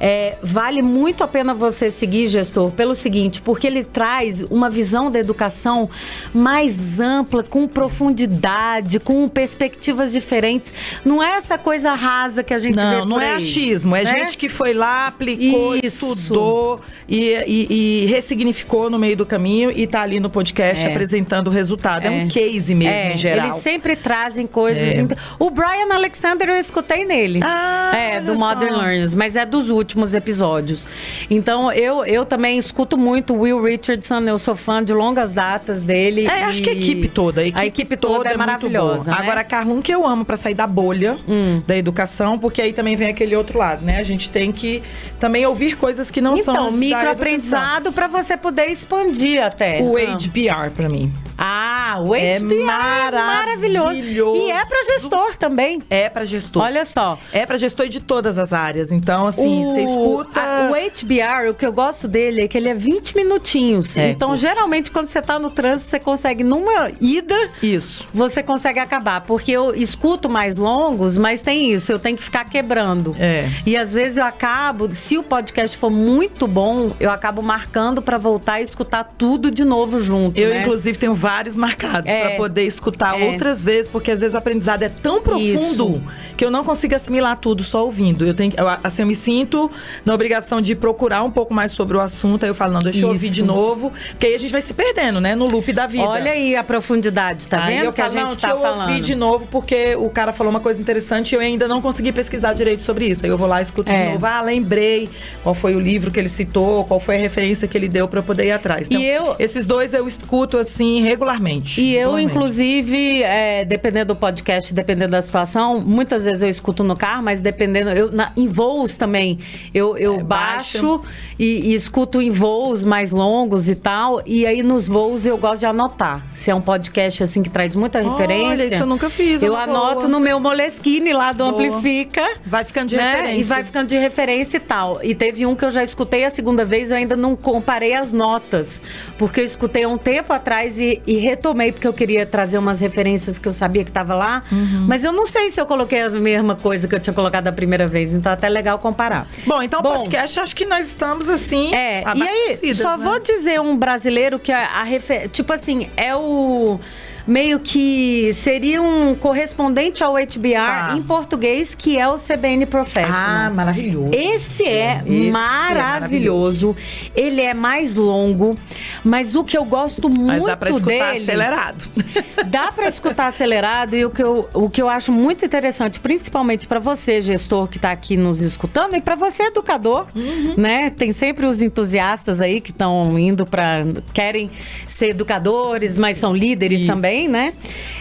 é, 0.00 0.36
vale 0.42 0.82
muito 0.82 1.24
a 1.24 1.28
pena 1.28 1.54
você 1.54 1.90
seguir, 1.90 2.26
gestor, 2.28 2.70
pelo 2.70 2.94
seguinte, 2.94 3.40
porque 3.42 3.66
ele 3.66 3.82
traz 3.84 4.42
uma 4.42 4.68
visão 4.70 5.10
da 5.10 5.18
educação 5.18 5.88
mais 6.34 7.00
ampla, 7.00 7.42
com 7.42 7.66
profundidade, 7.66 8.98
com 9.00 9.28
perspectivas 9.28 10.12
diferentes. 10.12 10.72
Não 11.04 11.22
é 11.22 11.36
essa 11.36 11.56
coisa 11.58 11.94
rasa 11.94 12.42
que 12.42 12.52
a 12.54 12.58
gente 12.58 12.74
vê 12.74 12.80
Não, 12.82 12.98
por 13.00 13.06
não 13.06 13.20
é 13.20 13.30
aí, 13.30 13.36
achismo. 13.36 13.94
É 13.96 14.04
né? 14.04 14.10
gente 14.18 14.36
que 14.36 14.48
foi 14.48 14.72
lá, 14.72 15.06
aplicou, 15.06 15.76
Isso. 15.76 16.12
estudou 16.12 16.80
e, 17.08 17.34
e- 17.46 18.02
e 18.02 18.06
ressignificou 18.06 18.90
no 18.90 18.98
meio 18.98 19.16
do 19.16 19.26
caminho 19.26 19.70
e 19.74 19.86
tá 19.86 20.02
ali 20.02 20.20
no 20.20 20.28
podcast 20.30 20.86
É. 20.86 20.90
apresentando 20.90 21.48
o 21.48 21.50
resultado. 21.50 22.04
É, 22.04 22.08
É. 22.08 22.10
um 22.24 22.28
case 22.28 22.74
mesmo, 22.74 22.94
É, 22.94 23.12
em 23.12 23.16
geral. 23.16 23.46
Eles 23.46 23.56
sempre 23.58 23.96
trazem 23.96 24.46
coisas. 24.46 24.82
É. 24.98 25.00
imp- 25.00 25.12
O 25.38 25.50
Brian 25.50 25.92
Alexander 25.92 26.48
eu 26.48 26.56
escutei 26.56 27.04
nele. 27.04 27.40
Ah, 27.42 27.92
é, 27.94 28.20
do 28.20 28.34
só. 28.34 28.38
Modern 28.54 28.76
Learners, 28.76 29.14
mas 29.14 29.36
é 29.36 29.44
dos 29.46 29.68
últimos. 29.70 29.87
Últimos 29.88 30.14
episódios. 30.14 30.86
Então, 31.30 31.72
eu, 31.72 32.04
eu 32.04 32.26
também 32.26 32.58
escuto 32.58 32.96
muito 32.98 33.32
o 33.34 33.40
Will 33.40 33.62
Richardson, 33.62 34.20
eu 34.20 34.38
sou 34.38 34.54
fã 34.54 34.84
de 34.84 34.92
longas 34.92 35.32
datas 35.32 35.82
dele. 35.82 36.26
É, 36.26 36.44
acho 36.44 36.62
que 36.62 36.68
a 36.68 36.72
equipe 36.74 37.08
toda. 37.08 37.40
A 37.40 37.44
equipe, 37.44 37.58
a 37.60 37.66
equipe 37.66 37.96
toda, 37.96 38.24
é, 38.28 38.36
muito 38.36 38.38
maravilhosa. 38.38 39.10
né? 39.10 39.16
Agora, 39.18 39.40
a 39.40 39.44
Carlum 39.44 39.80
que 39.80 39.92
eu 39.92 40.06
amo 40.06 40.24
pra 40.26 40.36
sair 40.36 40.54
da 40.54 40.66
bolha 40.66 41.16
Hum. 41.26 41.62
da 41.66 41.74
educação, 41.76 42.38
porque 42.38 42.60
aí 42.60 42.72
também 42.74 42.96
vem 42.96 43.08
aquele 43.08 43.34
outro 43.34 43.58
lado, 43.58 43.82
né? 43.84 43.96
A 43.98 44.02
gente 44.02 44.28
tem 44.28 44.52
que 44.52 44.82
também 45.18 45.46
ouvir 45.46 45.76
coisas 45.76 46.10
que 46.10 46.20
não 46.20 46.36
são 46.36 46.54
Então, 46.54 46.54
da 46.54 46.68
educação. 46.76 46.78
microaprendizado 46.78 47.92
para 47.92 48.06
você 48.08 48.36
poder 48.36 48.66
expandir 48.66 49.42
até. 49.42 49.80
O 49.82 49.96
Ah. 49.96 50.16
HBR 50.18 50.70
pra 50.74 50.88
mim. 50.88 51.10
Ah, 51.38 52.00
o 52.04 52.14
É 52.16 52.34
HBR 52.38 52.64
maravilhoso. 52.64 53.26
maravilhoso. 53.26 54.36
E 54.42 54.50
é 54.50 54.64
para 54.64 54.84
gestor 54.84 55.36
também. 55.36 55.80
É 55.88 56.08
pra 56.08 56.24
gestor. 56.24 56.62
Olha 56.64 56.84
só. 56.84 57.16
É 57.32 57.46
pra 57.46 57.56
gestor 57.56 57.88
de 57.88 58.00
todas 58.00 58.38
as 58.38 58.52
áreas. 58.52 58.90
Então, 58.90 59.26
assim, 59.26 59.64
você 59.64 59.82
escuta. 59.82 60.40
a- 60.40 60.70
o 60.70 60.74
HBR, 60.74 61.50
o 61.50 61.54
que 61.54 61.64
eu 61.64 61.72
gosto 61.72 62.08
dele 62.08 62.42
é 62.42 62.48
que 62.48 62.58
ele 62.58 62.68
é 62.68 62.74
20 62.74 63.14
minutinhos. 63.16 63.96
É, 63.96 64.10
então, 64.10 64.34
geralmente, 64.34 64.90
quando 64.90 65.06
você 65.06 65.22
tá 65.22 65.38
no 65.38 65.48
trânsito, 65.50 65.90
você 65.90 66.00
consegue, 66.00 66.42
numa 66.42 66.90
ida, 67.00 67.36
Isso. 67.62 68.06
você 68.12 68.42
consegue 68.42 68.80
acabar. 68.80 69.20
Porque 69.22 69.52
eu 69.52 69.72
escuto 69.74 70.28
mais 70.28 70.56
longos, 70.56 71.16
mas 71.16 71.40
tem 71.40 71.72
isso, 71.72 71.92
eu 71.92 71.98
tenho 71.98 72.16
que 72.16 72.22
ficar 72.22 72.44
quebrando. 72.46 73.14
É. 73.18 73.48
E 73.64 73.76
às 73.76 73.94
vezes 73.94 74.18
eu 74.18 74.24
acabo, 74.24 74.92
se 74.92 75.16
o 75.16 75.22
podcast 75.22 75.76
for 75.76 75.90
muito 75.90 76.46
bom, 76.48 76.92
eu 76.98 77.10
acabo 77.10 77.42
marcando 77.42 78.02
pra 78.02 78.18
voltar 78.18 78.58
e 78.60 78.62
escutar 78.64 79.04
tudo 79.16 79.50
de 79.50 79.64
novo 79.64 80.00
junto. 80.00 80.36
Eu, 80.38 80.50
né? 80.50 80.62
inclusive, 80.62 80.98
tenho 80.98 81.14
vários 81.14 81.27
marcados 81.56 82.12
É. 82.12 82.20
pra 82.28 82.36
poder 82.36 82.64
escutar 82.64 83.20
É. 83.20 83.30
outras 83.30 83.62
vezes, 83.62 83.88
porque 83.90 84.10
às 84.10 84.20
vezes 84.20 84.34
o 84.34 84.38
aprendizado 84.38 84.82
é 84.82 84.88
tão 84.88 85.20
profundo 85.22 85.44
Isso. 85.90 86.02
que 86.36 86.44
eu 86.44 86.50
não 86.50 86.64
consigo 86.64 86.94
assimilar 86.94 87.36
tudo 87.38 87.62
só 87.62 87.84
ouvindo. 87.84 88.24
Eu 88.26 88.34
tenho, 88.34 88.52
eu, 88.56 88.68
assim, 88.82 89.02
eu 89.02 89.06
me 89.08 89.14
sinto 89.14 89.70
na 90.04 90.14
obrigação 90.14 90.60
de 90.60 90.74
procurar 90.74 91.22
um 91.22 91.30
pouco 91.30 91.52
mais 91.52 91.72
sobre 91.72 91.96
o 91.96 92.00
assunto. 92.00 92.44
Aí 92.44 92.50
eu 92.50 92.54
falo, 92.54 92.72
não, 92.74 92.80
deixa 92.80 93.00
eu 93.02 93.08
ouvir 93.08 93.26
Isso. 93.26 93.34
de 93.34 93.42
novo, 93.42 93.92
porque 94.10 94.26
aí 94.26 94.34
a 94.34 94.38
gente 94.38 94.50
vai 94.52 94.62
se 94.62 94.72
perdendo, 94.74 95.20
né, 95.20 95.34
no 95.34 95.46
loop 95.46 95.72
da 95.72 95.86
vida. 95.86 96.04
Olha 96.08 96.32
aí 96.32 96.54
a 96.56 96.64
profundidade, 96.64 97.46
tá 97.46 97.64
aí 97.64 97.76
vendo 97.76 97.86
eu 97.86 97.92
que 97.92 98.00
a 98.00 98.04
falo, 98.04 98.12
gente 98.16 98.22
não, 98.22 98.36
tá 98.36 98.46
deixa 98.48 98.50
eu 98.50 98.60
falando? 98.60 98.88
ouvir 98.88 99.00
de 99.00 99.14
novo, 99.14 99.46
porque 99.50 99.94
o 99.96 100.08
cara 100.10 100.32
falou 100.32 100.50
uma 100.50 100.60
coisa 100.60 100.80
interessante 100.80 101.32
e 101.32 101.34
eu 101.36 101.40
ainda 101.40 101.68
não 101.68 101.80
consegui 101.82 102.12
pesquisar 102.12 102.52
direito 102.54 102.82
sobre 102.82 103.06
isso. 103.06 103.24
Aí 103.24 103.30
eu 103.30 103.38
vou 103.38 103.46
lá 103.48 103.58
e 103.60 103.62
escuto 103.62 103.90
de 103.92 103.98
É. 103.98 104.12
novo. 104.12 104.24
Ah, 104.26 104.40
lembrei 104.40 105.08
qual 105.42 105.54
foi 105.54 105.74
o 105.74 105.80
livro 105.80 106.10
que 106.10 106.18
ele 106.18 106.28
citou, 106.28 106.84
qual 106.84 106.98
foi 107.00 107.16
a 107.16 107.18
referência 107.18 107.66
que 107.68 107.76
ele 107.76 107.88
deu 107.88 108.06
pra 108.08 108.20
eu 108.20 108.22
poder 108.22 108.46
ir 108.46 108.52
atrás. 108.52 108.86
Então, 108.88 109.00
E 109.00 109.06
eu- 109.06 109.36
esses 109.38 109.66
dois 109.66 109.92
eu 109.94 110.06
escuto, 110.06 110.56
assim, 110.58 111.02
regularmente. 111.18 111.80
E 111.80 111.94
eu, 111.96 112.18
inclusive, 112.18 113.22
é, 113.22 113.64
dependendo 113.64 114.14
do 114.14 114.16
podcast, 114.16 114.72
dependendo 114.72 115.10
da 115.12 115.20
situação, 115.22 115.80
muitas 115.80 116.24
vezes 116.24 116.42
eu 116.42 116.48
escuto 116.48 116.84
no 116.84 116.96
carro, 116.96 117.22
mas 117.22 117.40
dependendo, 117.40 117.90
eu, 117.90 118.12
na- 118.12 118.32
em 118.36 118.46
voos 118.46 118.96
também, 118.96 119.38
eu, 119.74 119.96
eu 119.96 120.20
É, 120.20 120.22
baixo 120.22 121.02
e, 121.38 121.70
e 121.70 121.74
escuto 121.74 122.22
em 122.22 122.30
voos 122.30 122.84
mais 122.84 123.10
longos 123.10 123.68
e 123.68 123.74
tal. 123.74 124.22
E 124.24 124.46
aí 124.46 124.62
nos 124.62 124.86
voos 124.88 125.26
eu 125.26 125.36
gosto 125.36 125.60
de 125.60 125.66
anotar. 125.66 126.24
Se 126.32 126.50
é 126.50 126.54
um 126.54 126.60
podcast 126.60 127.22
assim 127.22 127.42
que 127.42 127.50
traz 127.50 127.74
muita 127.74 127.98
Olha, 127.98 128.10
referência. 128.10 128.64
isso 128.64 128.82
eu 128.82 128.86
nunca 128.86 129.10
fiz, 129.10 129.42
é 129.42 129.46
Eu 129.48 129.52
uma 129.54 129.62
anoto 129.62 129.96
boa. 130.00 130.08
no 130.08 130.20
meu 130.20 130.38
Moleskine 130.38 131.12
lá 131.12 131.32
do 131.32 131.38
Boa. 131.38 131.50
Amplifica. 131.50 132.22
Vai 132.46 132.64
ficando 132.64 132.88
de 132.90 132.96
né? 132.96 133.10
referência. 133.10 133.40
E 133.40 133.42
vai 133.42 133.64
ficando 133.64 133.88
de 133.88 133.96
referência 133.98 134.56
e 134.56 134.60
tal. 134.60 134.98
E 135.02 135.14
teve 135.14 135.44
um 135.46 135.54
que 135.56 135.64
eu 135.64 135.70
já 135.70 135.82
escutei 135.82 136.24
a 136.24 136.30
segunda 136.30 136.64
vez, 136.64 136.90
eu 136.90 136.96
ainda 136.96 137.16
não 137.16 137.34
comparei 137.34 137.94
as 137.94 138.12
notas. 138.12 138.80
Porque 139.18 139.40
eu 139.40 139.44
escutei 139.44 139.84
há 139.84 139.88
um 139.88 139.98
tempo 139.98 140.32
atrás 140.32 140.78
e, 140.80 141.00
e 141.08 141.16
retomei, 141.16 141.72
porque 141.72 141.88
eu 141.88 141.92
queria 141.94 142.26
trazer 142.26 142.58
umas 142.58 142.82
referências 142.82 143.38
que 143.38 143.48
eu 143.48 143.52
sabia 143.54 143.82
que 143.82 143.88
estava 143.88 144.14
lá. 144.14 144.42
Uhum. 144.52 144.84
Mas 144.86 145.04
eu 145.04 145.12
não 145.12 145.24
sei 145.24 145.48
se 145.48 145.58
eu 145.58 145.64
coloquei 145.64 146.02
a 146.02 146.10
mesma 146.10 146.54
coisa 146.54 146.86
que 146.86 146.94
eu 146.94 147.00
tinha 147.00 147.14
colocado 147.14 147.48
a 147.48 147.52
primeira 147.52 147.86
vez. 147.86 148.12
Então 148.12 148.30
é 148.30 148.34
até 148.34 148.46
legal 148.46 148.78
comparar. 148.78 149.26
Bom, 149.46 149.62
então 149.62 149.80
o 149.80 149.82
Bom, 149.82 149.94
podcast, 149.94 150.38
acho 150.38 150.54
que 150.54 150.66
nós 150.66 150.86
estamos 150.86 151.26
assim. 151.30 151.74
É, 151.74 152.04
e 152.14 152.22
aí, 152.22 152.74
só 152.74 152.98
né? 152.98 153.04
vou 153.04 153.18
dizer 153.18 153.58
um 153.58 153.74
brasileiro 153.74 154.38
que 154.38 154.52
a, 154.52 154.80
a 154.80 154.84
refer... 154.84 155.30
Tipo 155.30 155.54
assim, 155.54 155.88
é 155.96 156.14
o. 156.14 156.78
Meio 157.28 157.60
que 157.60 158.32
seria 158.32 158.80
um 158.80 159.14
correspondente 159.14 160.02
ao 160.02 160.14
HBR 160.14 160.54
Tá. 160.54 160.94
em 160.96 161.02
português, 161.02 161.74
que 161.74 161.98
é 161.98 162.08
o 162.08 162.16
CBN 162.16 162.64
Professional. 162.64 163.46
Ah, 163.46 163.50
maravilhoso. 163.50 164.10
Esse 164.12 164.64
é 164.66 165.02
Esse 165.06 165.28
é 165.28 165.30
maravilhoso. 165.30 166.74
Ele 167.14 167.42
é 167.42 167.52
mais 167.52 167.94
longo, 167.94 168.56
mas 169.04 169.34
o 169.34 169.44
que 169.44 169.58
eu 169.58 169.64
gosto 169.64 170.08
muito 170.08 170.24
Mas 170.26 170.42
dá 170.44 170.56
pra 170.56 170.70
escutar 170.70 171.12
dele, 171.12 171.22
acelerado. 171.22 171.84
Dá 172.46 172.72
para 172.72 172.88
escutar 172.88 173.26
acelerado 173.26 173.94
e 173.94 174.04
o 174.06 174.10
que, 174.10 174.22
eu, 174.22 174.48
o 174.54 174.70
que 174.70 174.80
eu 174.80 174.88
acho 174.88 175.12
muito 175.12 175.44
interessante, 175.44 175.98
principalmente 176.00 176.66
para 176.66 176.78
você, 176.78 177.20
gestor 177.20 177.66
que 177.68 177.76
está 177.76 177.90
aqui 177.90 178.16
nos 178.16 178.40
escutando, 178.40 178.94
e 178.96 179.00
para 179.00 179.16
você, 179.16 179.42
educador, 179.44 180.06
Uhum. 180.14 180.54
né? 180.56 180.88
Tem 180.88 181.12
sempre 181.12 181.44
os 181.46 181.60
entusiastas 181.60 182.40
aí 182.40 182.60
que 182.60 182.70
estão 182.70 183.18
indo 183.18 183.44
para. 183.44 183.84
querem 184.14 184.50
ser 184.86 185.10
educadores, 185.10 185.98
mas 185.98 186.16
são 186.16 186.34
líderes 186.34 186.80
Isso. 186.82 186.94
também, 186.94 187.17
né? 187.26 187.54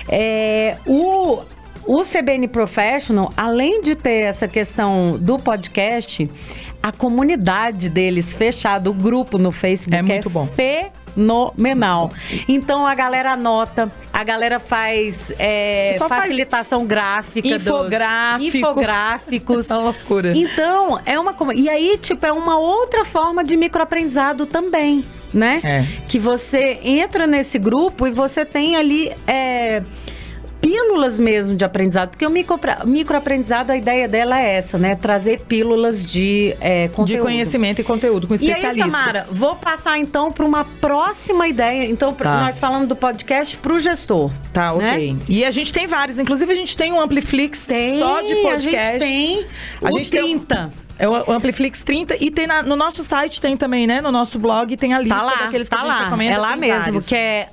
É, 0.10 0.78
o. 0.86 1.40
O 1.90 2.04
CBN 2.04 2.50
Professional, 2.50 3.32
além 3.38 3.80
de 3.80 3.96
ter 3.96 4.26
essa 4.26 4.46
questão 4.46 5.18
do 5.18 5.40
podcast, 5.40 6.30
a 6.84 6.92
comunidade 6.92 7.88
deles 7.88 8.34
fechada, 8.34 8.90
o 8.90 8.94
grupo 8.94 9.38
no 9.38 9.54
Facebook 9.54 9.98
É 9.98 10.02
muito 10.02 10.30
bom. 10.30 10.46
Fenomenal. 11.18 12.12
Então 12.48 12.86
a 12.86 12.94
galera 12.94 13.32
anota, 13.34 13.92
a 14.14 14.24
galera 14.24 14.60
faz, 14.60 15.34
é, 15.40 15.92
Só 15.98 16.08
faz 16.08 16.24
facilitação 16.24 16.86
gráfica, 16.86 17.50
dos- 17.58 17.68
infográfico. 17.68 18.58
infográficos. 18.58 19.68
É 19.72 19.74
uma 19.74 19.84
loucura. 19.86 20.34
Então 20.38 21.00
é 21.06 21.20
uma 21.20 21.36
e 21.56 21.68
aí 21.70 21.98
tipo 21.98 22.26
é 22.26 22.32
uma 22.32 22.58
outra 22.58 23.04
forma 23.04 23.44
de 23.44 23.58
microaprendizado 23.58 24.46
também, 24.46 25.04
né? 25.34 25.60
É. 25.64 25.86
Que 26.08 26.20
você 26.20 26.80
entra 26.84 27.26
nesse 27.26 27.58
grupo 27.58 28.08
e 28.08 28.12
você 28.12 28.46
tem 28.46 28.76
ali 28.76 29.12
é, 29.26 29.82
pílulas 30.62 31.18
mesmo 31.20 31.56
de 31.56 31.64
aprendizado, 31.64 32.10
porque 32.10 32.26
o 32.26 32.30
microaprendizado, 32.86 33.72
a 33.72 33.78
ideia 33.78 34.08
dela 34.08 34.40
é 34.40 34.56
essa, 34.56 34.78
né? 34.78 34.96
Trazer 34.96 35.42
pílulas 35.42 36.10
de 36.12 36.56
é, 36.60 36.88
De 36.88 36.94
conteúdo. 36.94 37.22
conhecimento 37.24 37.80
e 37.82 37.84
conteúdo 37.84 38.28
com 38.28 38.34
E 38.34 38.38
aí, 38.38 38.44
especialistas. 38.52 38.92
Samara, 38.92 39.26
vou 39.32 39.56
passar 39.56 39.98
então 39.98 40.32
para 40.32 40.46
uma 40.46 40.66
próxima 40.66 41.48
ideia. 41.48 41.86
Então, 41.86 42.12
Tá. 42.14 42.42
nós 42.42 42.60
falamos 42.60 42.88
do 42.88 42.96
podcast 42.96 43.58
para 43.58 43.74
o 43.74 43.80
gestor. 43.80 44.32
Tá, 44.52 44.74
ok. 44.74 45.14
né? 45.14 45.20
E 45.30 45.46
a 45.46 45.52
gente 45.52 45.72
tem 45.72 45.88
vários. 45.88 46.20
Inclusive, 46.20 46.52
a 46.52 46.56
gente 46.56 46.76
tem 46.76 46.92
um 46.92 47.00
Ampliflix 47.00 47.66
Tem, 47.66 48.00
só 48.00 48.22
de 48.22 48.34
a 48.34 48.36
podcasts. 48.42 48.68
gente 48.68 49.00
tem 49.00 49.46
A 49.82 49.88
o 49.88 49.92
gente 49.92 50.12
tem 50.12 50.24
um- 50.24 50.38
30. 50.40 50.87
É 51.00 51.08
o 51.08 51.32
Ampliflix 51.32 51.84
30 51.84 52.16
e 52.20 52.32
tem 52.32 52.48
na- 52.48 52.64
no 52.64 52.76
nosso 52.76 53.04
site 53.04 53.40
tem 53.42 53.56
também, 53.56 53.86
né? 53.88 54.02
No 54.02 54.12
nosso 54.12 54.40
blog 54.40 54.76
tem 54.78 54.94
a 54.94 55.00
lista 55.00 55.16
Tá 55.16 55.24
lá, 55.24 55.36
daqueles 55.36 55.70
que 55.70 55.76
tá 55.76 55.82
a 55.84 55.86
gente 55.86 55.98
lá. 55.98 56.04
recomenda. 56.06 56.34
É 56.36 56.38
lá 56.38 56.56
mesmo, 56.56 56.82
vários. 56.84 57.06
que 57.06 57.16
é 57.16 57.50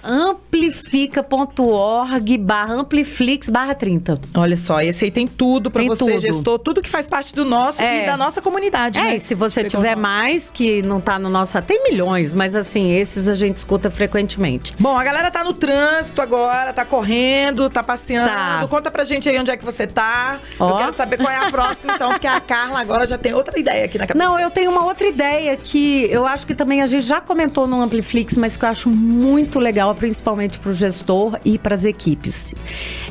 amplifica.org 1.04 2.38
barra 2.38 2.74
ampliflix 2.74 3.48
barra 3.48 3.74
30. 3.74 4.20
Olha 4.34 4.56
só, 4.56 4.80
esse 4.80 5.04
aí 5.04 5.10
tem 5.10 5.26
tudo 5.26 5.70
pra 5.70 5.80
Tem 5.80 5.88
você, 5.88 6.04
tudo. 6.04 6.18
gestor, 6.20 6.58
tudo 6.58 6.80
que 6.82 6.88
faz 6.88 7.06
parte 7.06 7.34
do 7.34 7.44
nosso 7.44 7.82
É. 7.82 8.02
e 8.02 8.06
da 8.06 8.16
nossa 8.16 8.40
comunidade, 8.40 8.98
É, 8.98 9.02
né? 9.02 9.16
e 9.16 9.20
se 9.20 9.34
você 9.34 9.62
Pegou 9.64 9.80
tiver 9.80 9.96
mais 9.96 10.50
que 10.50 10.80
não 10.82 11.00
tá 11.00 11.18
no 11.18 11.28
nosso... 11.28 11.60
Tem 11.62 11.82
milhões, 11.84 12.32
mas 12.32 12.56
assim, 12.56 12.92
esses 12.92 13.28
a 13.28 13.34
gente 13.34 13.56
escuta 13.56 13.90
frequentemente. 13.90 14.74
Bom, 14.78 14.96
a 14.96 15.04
galera 15.04 15.30
tá 15.30 15.44
no 15.44 15.52
trânsito 15.52 16.20
agora, 16.22 16.72
tá 16.72 16.84
correndo, 16.84 17.68
tá 17.70 17.82
passeando. 17.82 18.28
Tá. 18.28 18.66
Conta 18.68 18.90
pra 18.90 19.04
gente 19.04 19.28
aí 19.28 19.38
onde 19.38 19.50
é 19.50 19.56
que 19.56 19.64
você 19.64 19.86
tá. 19.86 20.38
Eu 20.58 20.66
Ó. 20.66 20.78
quero 20.78 20.94
saber 20.94 21.16
qual 21.18 21.30
é 21.30 21.36
a 21.36 21.50
próxima, 21.50 21.94
então, 21.94 22.10
porque 22.10 22.26
a 22.26 22.40
Carla 22.40 22.80
agora 22.80 23.06
já 23.06 23.16
tem 23.18 23.33
outra 23.34 23.58
ideia 23.58 23.84
aqui 23.84 23.98
na 23.98 24.06
cabeça. 24.06 24.26
Não, 24.26 24.38
eu 24.38 24.50
tenho 24.50 24.70
uma 24.70 24.84
outra 24.84 25.06
ideia 25.06 25.56
que 25.56 26.06
eu 26.10 26.26
acho 26.26 26.46
que 26.46 26.54
também 26.54 26.82
a 26.82 26.86
gente 26.86 27.04
já 27.04 27.20
comentou 27.20 27.66
no 27.66 27.82
Ampliflix, 27.82 28.36
mas 28.36 28.56
que 28.56 28.64
eu 28.64 28.68
acho 28.68 28.88
muito 28.90 29.58
legal, 29.58 29.94
principalmente 29.94 30.58
para 30.58 30.70
o 30.70 30.74
gestor 30.74 31.38
e 31.44 31.58
para 31.58 31.74
as 31.74 31.84
equipes. 31.84 32.54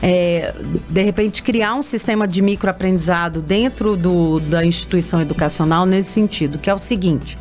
É, 0.01 0.53
de 0.89 1.01
repente, 1.01 1.41
criar 1.43 1.75
um 1.75 1.83
sistema 1.83 2.27
de 2.27 2.41
microaprendizado 2.41 3.41
dentro 3.41 3.95
do, 3.95 4.39
da 4.39 4.65
instituição 4.65 5.21
educacional 5.21 5.85
nesse 5.85 6.09
sentido, 6.09 6.57
que 6.57 6.69
é 6.69 6.73
o 6.73 6.77
seguinte. 6.77 7.37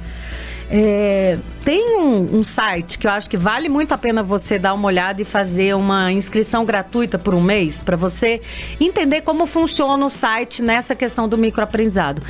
É, 0.74 1.36
tem 1.66 1.98
um, 1.98 2.38
um 2.38 2.42
site 2.42 2.98
que 2.98 3.06
eu 3.06 3.10
acho 3.10 3.28
que 3.28 3.36
vale 3.36 3.68
muito 3.68 3.92
a 3.92 3.98
pena 3.98 4.22
você 4.22 4.58
dar 4.58 4.72
uma 4.72 4.86
olhada 4.86 5.20
e 5.20 5.24
fazer 5.24 5.74
uma 5.76 6.10
inscrição 6.10 6.64
gratuita 6.64 7.18
por 7.18 7.34
um 7.34 7.42
mês 7.42 7.82
para 7.82 7.94
você 7.94 8.40
entender 8.80 9.20
como 9.20 9.44
funciona 9.44 10.02
o 10.02 10.08
site 10.08 10.62
nessa 10.62 10.94
questão 10.94 11.28
do 11.28 11.36
microaprendizado. 11.36 12.22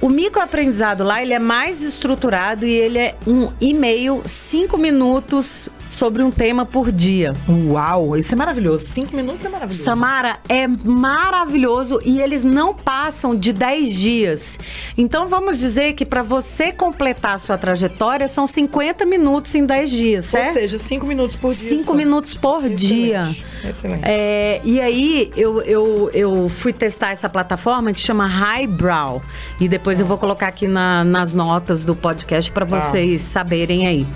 O 0.00 0.08
microaprendizado 0.08 1.02
lá, 1.02 1.20
ele 1.20 1.32
é 1.32 1.38
mais 1.40 1.82
estruturado 1.82 2.64
e 2.64 2.70
ele 2.70 2.98
é 2.98 3.16
um 3.26 3.48
e-mail, 3.60 4.22
cinco 4.24 4.78
minutos 4.78 5.68
sobre 5.88 6.22
um 6.22 6.30
tema 6.30 6.64
por 6.66 6.92
dia. 6.92 7.32
Uau, 7.48 8.16
isso 8.16 8.34
é 8.34 8.36
maravilhoso. 8.36 8.86
Cinco 8.86 9.16
minutos 9.16 9.44
é 9.44 9.48
maravilhoso. 9.48 9.84
Samara, 9.84 10.38
é 10.48 10.66
maravilhoso 10.68 11.98
e 12.04 12.20
eles 12.20 12.42
não 12.44 12.74
passam 12.74 13.34
de 13.34 13.52
10 13.52 13.94
dias. 13.94 14.58
Então 14.96 15.26
vamos 15.28 15.58
dizer 15.58 15.94
que 15.94 16.04
para 16.04 16.22
você 16.22 16.72
completar 16.72 17.34
a 17.34 17.38
sua 17.38 17.56
trajetória 17.58 18.28
são 18.28 18.46
50 18.46 19.04
minutos 19.06 19.54
em 19.54 19.64
10 19.64 19.90
dias, 19.90 20.24
certo? 20.26 20.48
Ou 20.48 20.52
seja, 20.54 20.78
cinco 20.78 21.06
minutos 21.06 21.36
por 21.36 21.52
dia. 21.52 21.68
Cinco 21.68 21.84
só. 21.84 21.94
minutos 21.94 22.34
por 22.34 22.58
Excelente, 22.64 22.86
dia. 22.86 23.22
Excelente. 23.64 24.02
É, 24.04 24.60
e 24.64 24.80
aí 24.80 25.30
eu, 25.36 25.60
eu, 25.62 26.10
eu 26.12 26.48
fui 26.48 26.72
testar 26.72 27.10
essa 27.10 27.28
plataforma 27.28 27.92
que 27.92 28.00
chama 28.00 28.26
Highbrow. 28.26 29.22
E 29.60 29.68
depois 29.68 29.98
eu 30.00 30.06
vou 30.06 30.18
colocar 30.18 30.48
aqui 30.48 30.66
na- 30.66 31.04
nas 31.04 31.32
notas 31.34 31.84
do 31.84 31.94
podcast 31.96 32.50
para 32.50 32.66
Tá. 32.66 32.78
vocês 32.80 33.20
saberem 33.22 33.86
aí. 33.86 34.06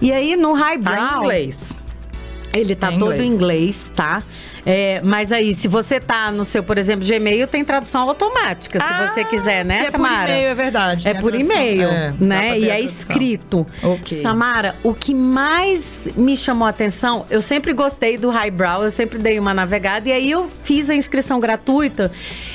E 0.00 0.12
aí 0.12 0.36
no 0.36 0.52
Highbrow. 0.52 0.96
Tá 0.96 1.12
em 1.14 1.18
inglês. 1.18 1.76
Ele 2.52 2.74
tá 2.74 2.90
em 2.90 2.98
todo 2.98 3.12
em 3.22 3.26
inglês. 3.28 3.92
tá? 3.94 4.22
É, 4.64 5.00
mas 5.02 5.32
aí, 5.32 5.54
se 5.54 5.66
você 5.68 5.98
tá 6.00 6.30
no 6.30 6.44
seu, 6.44 6.62
por 6.62 6.76
exemplo, 6.76 7.06
Gmail, 7.06 7.46
tem 7.46 7.64
tradução 7.64 8.02
automática, 8.08 8.78
se 8.78 8.84
Ah, 8.84 9.08
você 9.08 9.24
quiser, 9.24 9.64
né, 9.64 9.80
é 9.80 9.84
por 9.84 9.90
Samara? 9.92 10.30
e-mail, 10.30 10.48
é 10.48 10.54
verdade. 10.54 11.08
É 11.08 11.14
por 11.14 11.34
e-mail, 11.34 11.88
É, 11.88 12.12
né? 12.20 12.58
E 12.58 12.68
é 12.68 12.78
escrito. 12.80 13.66
Ok. 13.82 14.20
Samara, 14.20 14.74
o 14.82 14.92
que 14.92 15.14
mais 15.14 16.08
me 16.16 16.36
chamou 16.36 16.66
a 16.66 16.70
atenção, 16.70 17.24
eu 17.30 17.40
sempre 17.40 17.72
gostei 17.72 18.18
do 18.18 18.28
Highbrow, 18.28 18.84
eu 18.84 18.90
sempre 18.90 19.18
dei 19.18 19.38
uma 19.38 19.54
navegada, 19.54 20.08
e 20.08 20.12
aí 20.12 20.30
eu 20.30 20.48
fiz 20.64 20.90
a 20.90 20.94
inscrição 20.94 21.40
gratuita 21.40 22.10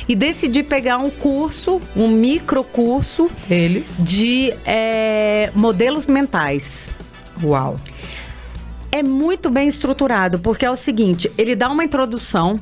e 0.07 0.15
decidi 0.15 0.61
pegar 0.61 0.97
um 0.99 1.09
curso, 1.09 1.79
um 1.95 2.07
micro 2.09 2.63
curso 2.63 3.29
Eles. 3.49 4.03
de 4.05 4.53
é, 4.65 5.49
modelos 5.55 6.07
mentais. 6.09 6.89
Uau. 7.43 7.77
É 8.91 9.01
muito 9.01 9.49
bem 9.49 9.67
estruturado, 9.67 10.37
porque 10.37 10.63
é 10.63 10.69
o 10.69 10.75
seguinte, 10.75 11.31
ele 11.35 11.55
dá 11.55 11.67
uma 11.67 11.83
introdução, 11.83 12.59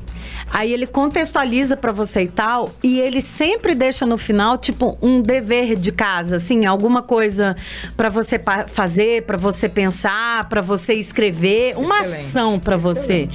aí 0.50 0.72
ele 0.72 0.86
contextualiza 0.86 1.76
pra 1.76 1.92
você 1.92 2.22
e 2.22 2.28
tal, 2.28 2.70
e 2.82 2.98
ele 3.00 3.20
sempre 3.20 3.74
deixa 3.74 4.06
no 4.06 4.16
final 4.16 4.56
tipo 4.56 4.96
um 5.02 5.20
dever 5.20 5.76
de 5.76 5.92
casa, 5.92 6.36
assim, 6.36 6.64
alguma 6.64 7.02
coisa 7.02 7.54
pra 7.98 8.08
você 8.08 8.40
fazer, 8.68 9.24
pra 9.24 9.36
você 9.36 9.68
pensar, 9.68 10.48
pra 10.48 10.62
você 10.62 10.94
escrever, 10.94 11.76
uma 11.76 12.00
Excelente, 12.00 12.20
ação 12.22 12.58
pra 12.58 12.78
você. 12.78 13.28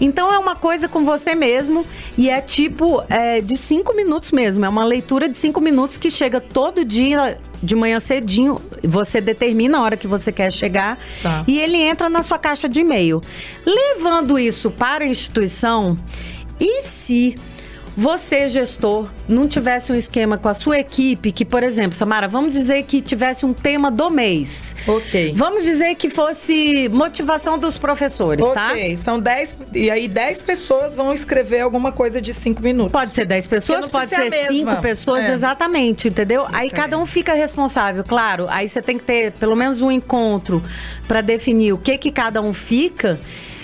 Então 0.00 0.32
é 0.32 0.38
uma 0.38 0.56
coisa 0.56 0.88
com 0.88 1.04
você 1.04 1.34
mesmo 1.34 1.86
e 2.18 2.28
é 2.28 2.40
tipo 2.40 3.02
é, 3.08 3.40
de 3.40 3.56
cinco 3.56 3.94
minutos 3.94 4.30
mesmo. 4.32 4.64
É 4.64 4.68
uma 4.68 4.84
leitura 4.84 5.28
de 5.28 5.36
cinco 5.36 5.60
minutos 5.60 5.98
que 5.98 6.10
chega 6.10 6.40
todo 6.40 6.84
dia 6.84 7.38
de 7.62 7.74
manhã 7.76 8.00
cedinho. 8.00 8.60
Você 8.82 9.20
determina 9.20 9.78
a 9.78 9.82
hora 9.82 9.96
que 9.96 10.06
você 10.06 10.30
quer 10.32 10.52
chegar 10.52 10.98
Tá. 11.22 11.44
e 11.46 11.58
ele 11.58 11.76
entra 11.78 12.08
na 12.08 12.22
sua 12.22 12.38
caixa 12.38 12.68
de 12.68 12.80
e-mail. 12.80 13.20
Levando 13.64 14.38
isso 14.38 14.70
para 14.70 15.04
a 15.04 15.06
instituição, 15.06 15.98
e 16.60 16.82
se 16.82 17.34
você, 17.96 18.48
gestor, 18.48 19.08
não 19.28 19.46
tivesse 19.46 19.92
um 19.92 19.94
esquema 19.94 20.36
com 20.36 20.48
a 20.48 20.54
sua 20.54 20.78
equipe, 20.80 21.30
que, 21.30 21.44
por 21.44 21.62
exemplo, 21.62 21.92
Samara, 21.96 22.26
vamos 22.26 22.52
dizer 22.52 22.82
que 22.82 23.00
tivesse 23.00 23.46
um 23.46 23.52
tema 23.52 23.90
do 23.90 24.10
mês. 24.10 24.74
Ok. 24.86 25.32
Vamos 25.36 25.62
dizer 25.64 25.94
que 25.94 26.10
fosse 26.10 26.88
motivação 26.88 27.56
dos 27.58 27.78
professores, 27.78 28.44
tá? 28.50 28.70
Ok, 28.72 28.96
são 28.96 29.20
10. 29.20 29.58
E 29.74 29.90
aí 29.90 30.08
10 30.08 30.42
pessoas 30.42 30.94
vão 30.94 31.12
escrever 31.12 31.60
alguma 31.60 31.92
coisa 31.92 32.20
de 32.20 32.34
5 32.34 32.60
minutos. 32.62 32.92
Pode 32.92 33.12
ser 33.12 33.24
10 33.26 33.46
pessoas, 33.46 33.86
pode 33.88 34.10
ser 34.10 34.30
ser 34.30 34.38
a 34.38 34.48
5 34.48 34.52
mesma. 34.66 34.76
pessoas, 34.80 35.24
É. 35.24 35.32
exatamente, 35.32 36.08
entendeu? 36.08 36.42
Aí 36.46 36.66
Excelente. 36.66 36.74
cada 36.74 36.98
um 36.98 37.06
fica 37.06 37.32
responsável, 37.32 38.04
claro. 38.04 38.46
Aí 38.48 38.68
você 38.68 38.82
tem 38.82 38.98
que 38.98 39.04
ter 39.04 39.32
pelo 39.32 39.54
menos 39.56 39.80
um 39.80 39.90
encontro 39.90 40.62
para 41.08 41.20
definir 41.20 41.72
o 41.72 41.78
que 41.78 41.96
que 41.96 42.10
cada 42.10 42.42
um 42.42 42.52
fica. 42.52 43.18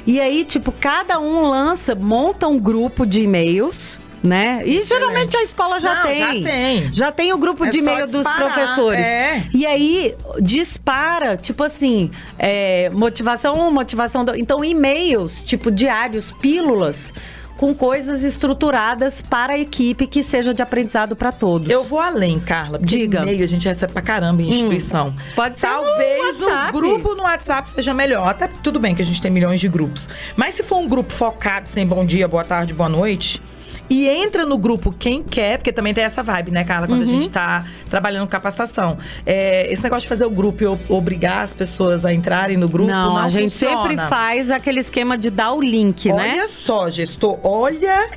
E 0.06 0.18
aí, 0.18 0.44
tipo, 0.46 0.72
cada 0.72 1.20
um 1.20 1.46
lança, 1.50 1.94
monta 1.94 2.48
um 2.48 2.58
grupo 2.58 3.04
de 3.06 3.20
e-mails, 3.20 3.99
né? 4.22 4.62
E 4.66 4.82
geralmente 4.82 5.36
a 5.36 5.42
escola 5.42 5.78
já 5.78 5.94
Não, 5.94 6.02
tem. 6.02 6.18
já 6.18 6.50
tem. 6.50 6.92
Já 6.92 7.12
tem 7.12 7.32
o 7.32 7.38
grupo 7.38 7.64
É 7.64 7.70
de 7.70 7.78
e-mail 7.78 8.06
dos 8.06 8.26
professores. 8.26 9.04
é. 9.04 9.44
E 9.54 9.64
aí 9.66 10.14
dispara, 10.40 11.36
tipo 11.36 11.62
assim, 11.62 12.10
é, 12.38 12.90
motivação 12.90 13.54
1, 13.68 13.70
motivação 13.70 14.24
2. 14.24 14.38
Então, 14.38 14.64
e-mails, 14.64 15.42
tipo 15.42 15.70
diários, 15.70 16.32
pílulas, 16.32 17.12
com 17.56 17.74
coisas 17.74 18.24
estruturadas 18.24 19.20
para 19.20 19.52
a 19.52 19.58
equipe 19.58 20.06
que 20.06 20.22
seja 20.22 20.54
de 20.54 20.62
aprendizado 20.62 21.14
para 21.14 21.30
todos. 21.30 21.68
Eu 21.68 21.84
vou 21.84 21.98
além, 22.00 22.40
Carla. 22.40 22.78
Diga. 22.78 23.20
Hum. 23.20 23.22
e-mail 23.24 23.44
a 23.44 23.46
gente 23.46 23.68
recebe 23.68 23.92
pra 23.92 24.00
caramba 24.00 24.40
em 24.42 24.48
instituição. 24.48 25.14
Pode 25.34 25.60
ser 25.60 25.66
Talvez 25.66 26.40
o 26.40 26.72
grupo 26.72 27.14
no 27.14 27.22
WhatsApp 27.24 27.70
seja 27.70 27.92
melhor. 27.92 28.26
Até 28.28 28.48
tudo 28.48 28.78
bem 28.80 28.94
que 28.94 29.02
a 29.02 29.04
gente 29.04 29.20
tem 29.20 29.30
milhões 29.30 29.60
de 29.60 29.68
grupos. 29.68 30.08
Mas 30.36 30.54
se 30.54 30.62
for 30.62 30.78
um 30.78 30.88
grupo 30.88 31.12
focado, 31.12 31.68
sem 31.68 31.86
bom 31.86 32.04
dia, 32.06 32.26
boa 32.26 32.44
tarde, 32.44 32.72
boa 32.72 32.88
noite. 32.88 33.42
E 33.90 34.08
entra 34.08 34.46
no 34.46 34.56
grupo 34.56 34.94
quem 34.96 35.20
quer, 35.22 35.58
porque 35.58 35.72
também 35.72 35.92
tem 35.92 36.04
essa 36.04 36.22
vibe, 36.22 36.52
né, 36.52 36.62
Carla? 36.64 36.86
Quando 36.86 37.00
Uhum. 37.00 37.08
a 37.08 37.10
gente 37.10 37.28
tá 37.28 37.64
trabalhando 37.90 38.22
com 38.24 38.30
capacitação. 38.30 38.96
É, 39.26 39.70
esse 39.70 39.82
negócio 39.82 40.02
de 40.02 40.08
fazer 40.08 40.24
o 40.24 40.30
grupo 40.30 40.62
e 40.62 40.66
obrigar 40.88 41.42
as 41.42 41.52
pessoas 41.52 42.04
a 42.04 42.12
entrarem 42.14 42.56
no 42.56 42.68
grupo. 42.68 42.88
Não, 42.88 43.14
não, 43.14 43.16
a 43.18 43.28
gente 43.28 43.50
funciona. 43.50 43.88
sempre 43.88 43.96
faz 44.08 44.50
aquele 44.52 44.78
esquema 44.78 45.18
de 45.18 45.28
dar 45.28 45.52
o 45.52 45.60
link, 45.60 46.10
né? 46.12 46.34
Olha 46.34 46.48
só, 46.48 46.88
gestor, 46.88 47.38
olha 47.42 48.10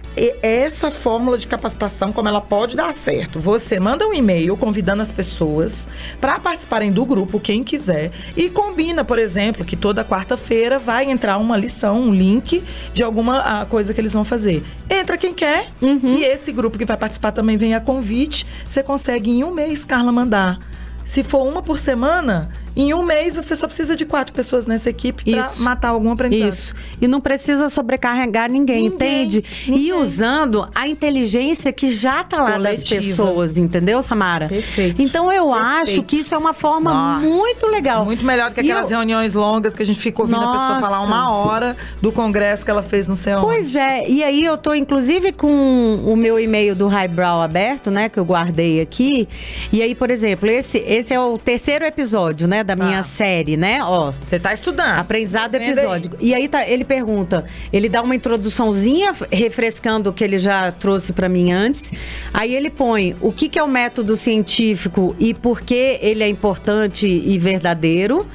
essa 0.44 0.92
fórmula 0.92 1.38
de 1.38 1.48
capacitação, 1.48 2.12
como 2.12 2.30
ela 2.30 2.40
pode 2.40 2.76
dar 2.76 2.94
certo. 2.94 3.40
Você 3.40 3.80
manda 3.80 4.08
um 4.08 4.14
e-mail 4.14 4.56
convidando 4.56 5.02
as 5.02 5.12
pessoas 5.12 5.88
para 6.22 6.40
participarem 6.40 6.92
do 6.92 7.04
grupo, 7.04 7.40
quem 7.40 7.64
quiser, 7.64 8.12
e 8.38 8.50
combina, 8.50 9.04
por 9.04 9.18
exemplo, 9.18 9.66
que 9.66 9.76
toda 9.76 10.06
quarta-feira 10.06 10.78
vai 10.78 11.10
entrar 11.10 11.38
uma 11.38 11.58
lição, 11.58 12.00
um 12.00 12.14
link 12.14 12.64
de 12.94 13.04
alguma 13.04 13.40
ah, 13.40 13.66
coisa 13.66 13.92
que 13.94 14.00
eles 14.00 14.14
vão 14.14 14.24
fazer. 14.24 14.64
Entra 14.90 15.18
quem 15.18 15.34
quer, 15.34 15.63
Uhum. 15.82 16.16
e 16.18 16.24
esse 16.24 16.52
grupo 16.52 16.78
que 16.78 16.86
vai 16.86 16.98
participar 16.98 17.32
também 17.32 17.58
vem 17.58 17.76
a 17.76 17.82
convite. 17.82 18.46
Você 18.66 18.82
consegue 18.84 19.30
em 19.32 19.44
um 19.44 19.54
mês, 19.54 19.84
Carla, 19.84 20.12
mandar. 20.12 20.60
Se 21.06 21.24
for 21.24 21.46
uma 21.46 21.62
por 21.62 21.78
semana, 21.78 22.50
em 22.76 22.94
um 22.94 23.04
mês 23.04 23.36
você 23.36 23.56
só 23.56 23.68
precisa 23.68 23.96
de 23.96 24.06
quatro 24.06 24.34
pessoas 24.34 24.66
nessa 24.66 24.90
equipe 24.90 25.24
para 25.32 25.52
matar 25.60 25.90
algum 25.90 26.12
aprendizado. 26.12 26.50
Isso. 26.50 26.74
E 27.02 27.08
não 27.08 27.22
precisa 27.22 27.70
sobrecarregar 27.70 28.50
ninguém, 28.52 28.84
Ninguém, 28.84 28.96
entende? 29.24 29.44
E 29.68 29.72
ninguém. 29.72 29.94
usando 29.94 30.68
a 30.74 30.88
inteligência 30.88 31.72
que 31.72 31.92
já 31.92 32.24
tá 32.24 32.42
lá 32.42 32.52
das 32.58 32.84
Coletiva. 32.84 33.02
pessoas, 33.02 33.58
entendeu, 33.58 34.02
Samara? 34.02 34.48
Perfeito. 34.48 35.02
Então 35.02 35.32
eu 35.32 35.48
Perfeito. 35.50 35.68
acho 35.82 36.04
que 36.04 36.18
isso 36.18 36.34
é 36.34 36.38
uma 36.38 36.54
forma 36.54 36.92
Nossa, 36.94 37.28
muito 37.28 37.68
legal. 37.68 38.06
Muito 38.06 38.26
melhor 38.26 38.50
do 38.50 38.56
que 38.56 38.62
E 38.62 38.64
aquelas 38.64 38.92
eu- 38.92 38.98
reuniões 38.98 39.34
longas 39.34 39.74
que 39.76 39.84
a 39.84 39.86
gente 39.86 40.00
fica 40.00 40.22
ouvindo 40.22 40.38
a 40.44 40.52
pessoa 40.52 40.70
Nossa. 40.70 40.82
falar 40.82 41.02
uma 41.02 41.32
hora 41.32 41.76
do 42.02 42.12
congresso 42.12 42.64
que 42.66 42.72
ela 42.72 42.82
fez 42.84 43.08
no 43.08 43.16
seu 43.16 43.42
Pois 43.42 43.76
é, 43.76 44.08
e 44.10 44.24
aí 44.24 44.44
eu 44.44 44.58
tô 44.58 44.74
inclusive 44.74 45.32
com 45.32 45.96
o 46.06 46.16
meu 46.16 46.40
e-mail 46.40 46.76
do 46.76 46.88
Highbrow 46.88 47.42
aberto, 47.42 47.92
né, 47.92 48.10
que 48.10 48.20
eu 48.20 48.26
guardei 48.26 48.82
aqui. 48.82 49.28
E 49.72 49.82
aí, 49.82 49.94
por 49.94 50.10
exemplo, 50.10 50.50
esse, 50.50 50.78
esse 50.80 51.14
é 51.14 51.20
o 51.20 51.38
terceiro 51.38 51.86
episódio, 51.86 52.48
né, 52.48 52.63
da 52.64 52.76
minha 52.76 52.98
Tá. 52.98 53.04
série, 53.04 53.58
né? 53.58 53.84
Ó, 53.84 54.12
Você 54.26 54.40
tá 54.40 54.54
estudando. 54.54 54.98
Aprendizado 55.00 55.56
aí. 55.56 55.64
episódio. 55.72 56.12
E 56.20 56.34
aí 56.34 56.48
tá, 56.48 56.68
ele 56.68 56.84
pergunta, 56.84 57.46
ele 57.72 57.90
dá 57.90 58.02
uma 58.02 58.16
introduçãozinha 58.16 59.12
refrescando 59.32 60.10
o 60.10 60.14
que 60.14 60.24
ele 60.24 60.38
já 60.38 60.72
trouxe 60.72 61.14
pra 61.14 61.28
mim 61.30 61.52
antes. 61.52 61.92
Aí 62.34 62.56
ele 62.56 62.70
põe 62.70 63.16
o 63.22 63.32
que, 63.32 63.50
que 63.50 63.60
é 63.60 63.64
o 63.64 63.68
método 63.68 64.16
científico 64.18 65.16
e 65.20 65.34
por 65.34 65.62
que 65.62 65.98
ele 66.02 66.24
é 66.24 66.28
importante 66.30 67.08
e 67.08 67.38
verdadeiro. 67.38 68.26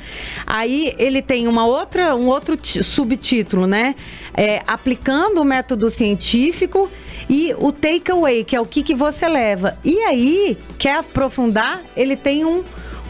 Aí 0.47 0.95
ele 0.99 1.23
tem 1.23 1.47
uma 1.49 1.65
outra, 1.67 2.15
um 2.15 2.27
outro 2.27 2.59
subtítulo, 2.63 3.67
né? 3.67 3.95
É, 4.35 4.63
aplicando 4.67 5.41
o 5.41 5.45
método 5.45 5.91
científico 5.91 6.91
e 7.29 7.55
o 7.59 7.73
takeaway, 7.73 8.45
que 8.45 8.57
é 8.57 8.61
o 8.61 8.65
que, 8.65 8.83
que 8.83 8.95
você 8.95 9.29
leva. 9.29 9.77
E 9.85 9.99
aí, 10.01 10.57
quer 10.79 10.97
aprofundar? 10.99 11.81
Ele 11.97 12.17
tem 12.17 12.45
um 12.45 12.63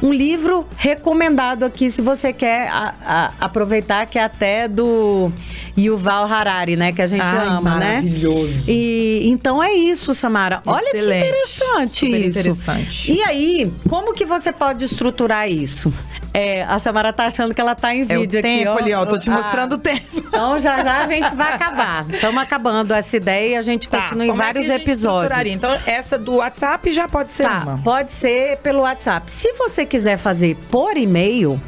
um 0.02 0.12
livro 0.12 0.66
recomendado 0.76 1.64
aqui, 1.64 1.90
se 1.90 2.00
você 2.00 2.32
quer 2.32 2.68
a- 2.68 2.94
a- 3.04 3.32
aproveitar, 3.40 4.06
que 4.06 4.18
é 4.18 4.22
até 4.24 4.68
do 4.68 5.30
Yuval 5.76 6.24
Harari, 6.26 6.76
né? 6.76 6.92
Que 6.92 7.02
a 7.02 7.06
gente 7.06 7.20
Ai, 7.22 7.46
ama, 7.48 7.74
né? 7.78 7.94
maravilhoso. 7.96 8.64
E 8.70 9.28
então 9.28 9.62
é 9.62 9.72
isso, 9.72 10.14
Samara. 10.14 10.62
Olha 10.66 10.86
Excelente. 10.94 11.20
que 11.22 11.28
interessante 11.28 11.96
Super 11.98 12.20
isso. 12.20 12.38
interessante. 12.38 13.12
E 13.12 13.22
aí, 13.22 13.72
como 13.88 14.12
que 14.14 14.24
você 14.24 14.52
pode 14.52 14.84
estruturar 14.84 15.50
isso? 15.50 15.92
É, 16.38 16.62
a 16.64 16.78
Samara 16.78 17.12
tá 17.12 17.24
achando 17.26 17.52
que 17.54 17.60
ela 17.60 17.74
tá 17.74 17.92
em 17.94 18.02
É 18.08 18.16
o 18.16 18.20
vídeo 18.20 18.38
aqui, 18.38 18.48
tempo 18.48 18.70
ó. 18.70 18.78
ali, 18.78 18.94
ó. 18.94 19.04
Tô 19.04 19.18
te 19.18 19.28
Ah, 19.28 19.34
mostrando 19.34 19.72
o 19.74 19.78
tempo. 19.78 20.06
Então 20.18 20.60
já 20.60 20.82
já 20.84 20.98
a 20.98 21.06
gente 21.06 21.34
vai 21.34 21.52
acabar. 21.54 22.06
Estamos 22.08 22.40
acabando 22.42 22.92
essa 22.94 23.16
ideia 23.16 23.48
e 23.48 23.56
a 23.56 23.62
gente 23.62 23.88
continua 23.88 24.26
em 24.26 24.30
é 24.30 24.34
vários 24.34 24.66
gente 24.66 24.82
episódios. 24.82 25.46
Então, 25.46 25.76
essa 25.86 26.16
do 26.16 26.36
WhatsApp 26.36 26.90
já 26.92 27.08
pode 27.08 27.32
ser 27.32 27.44
Tá, 27.44 27.58
uma. 27.64 27.78
pode 27.82 28.12
ser 28.12 28.58
pelo 28.58 28.80
WhatsApp. 28.82 29.28
Se 29.30 29.52
você 29.54 29.84
quiser 29.84 30.16
fazer 30.16 30.56
por 30.70 30.96
e-mail, 30.96 31.60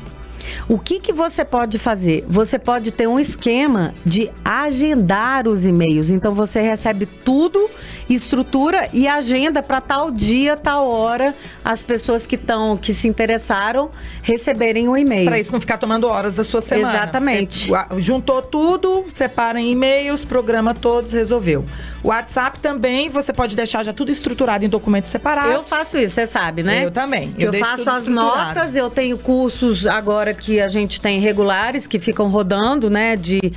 O 0.68 0.78
que, 0.78 0.98
que 0.98 1.12
você 1.12 1.44
pode 1.44 1.78
fazer? 1.78 2.24
Você 2.28 2.58
pode 2.58 2.90
ter 2.90 3.06
um 3.06 3.18
esquema 3.18 3.92
de 4.04 4.30
agendar 4.44 5.48
os 5.48 5.66
e-mails. 5.66 6.10
Então 6.10 6.34
você 6.34 6.60
recebe 6.60 7.06
tudo, 7.06 7.68
estrutura 8.08 8.88
e 8.92 9.06
agenda 9.08 9.62
para 9.62 9.80
tal 9.80 10.10
dia, 10.10 10.56
tal 10.56 10.88
hora, 10.88 11.34
as 11.64 11.82
pessoas 11.82 12.26
que 12.26 12.36
estão, 12.36 12.76
que 12.76 12.92
se 12.92 13.08
interessaram, 13.08 13.90
receberem 14.22 14.88
o 14.88 14.96
e-mail. 14.96 15.26
Para 15.26 15.38
isso 15.38 15.52
não 15.52 15.60
ficar 15.60 15.78
tomando 15.78 16.06
horas 16.06 16.34
da 16.34 16.44
sua 16.44 16.60
semana. 16.60 16.94
Exatamente. 16.94 17.68
Você 17.68 18.00
juntou 18.00 18.42
tudo, 18.42 19.04
separa 19.08 19.60
em 19.60 19.72
e-mails, 19.72 20.24
programa 20.24 20.74
todos, 20.74 21.12
resolveu. 21.12 21.64
O 22.02 22.08
WhatsApp 22.08 22.58
também, 22.60 23.08
você 23.08 23.32
pode 23.32 23.54
deixar 23.54 23.84
já 23.84 23.92
tudo 23.92 24.10
estruturado 24.10 24.64
em 24.64 24.68
documentos 24.68 25.10
separados. 25.10 25.54
Eu 25.54 25.62
faço 25.62 25.98
isso, 25.98 26.14
você 26.14 26.26
sabe, 26.26 26.62
né? 26.62 26.84
Eu 26.84 26.90
também. 26.90 27.34
Eu, 27.38 27.52
eu 27.52 27.64
faço 27.64 27.90
as 27.90 28.08
notas, 28.08 28.74
eu 28.74 28.88
tenho 28.88 29.18
cursos 29.18 29.86
agora 29.86 30.32
que 30.32 30.60
a 30.60 30.68
gente 30.68 31.00
tem 31.00 31.20
regulares 31.20 31.86
que 31.86 31.98
ficam 31.98 32.28
rodando, 32.28 32.88
né, 32.88 33.16
de, 33.16 33.52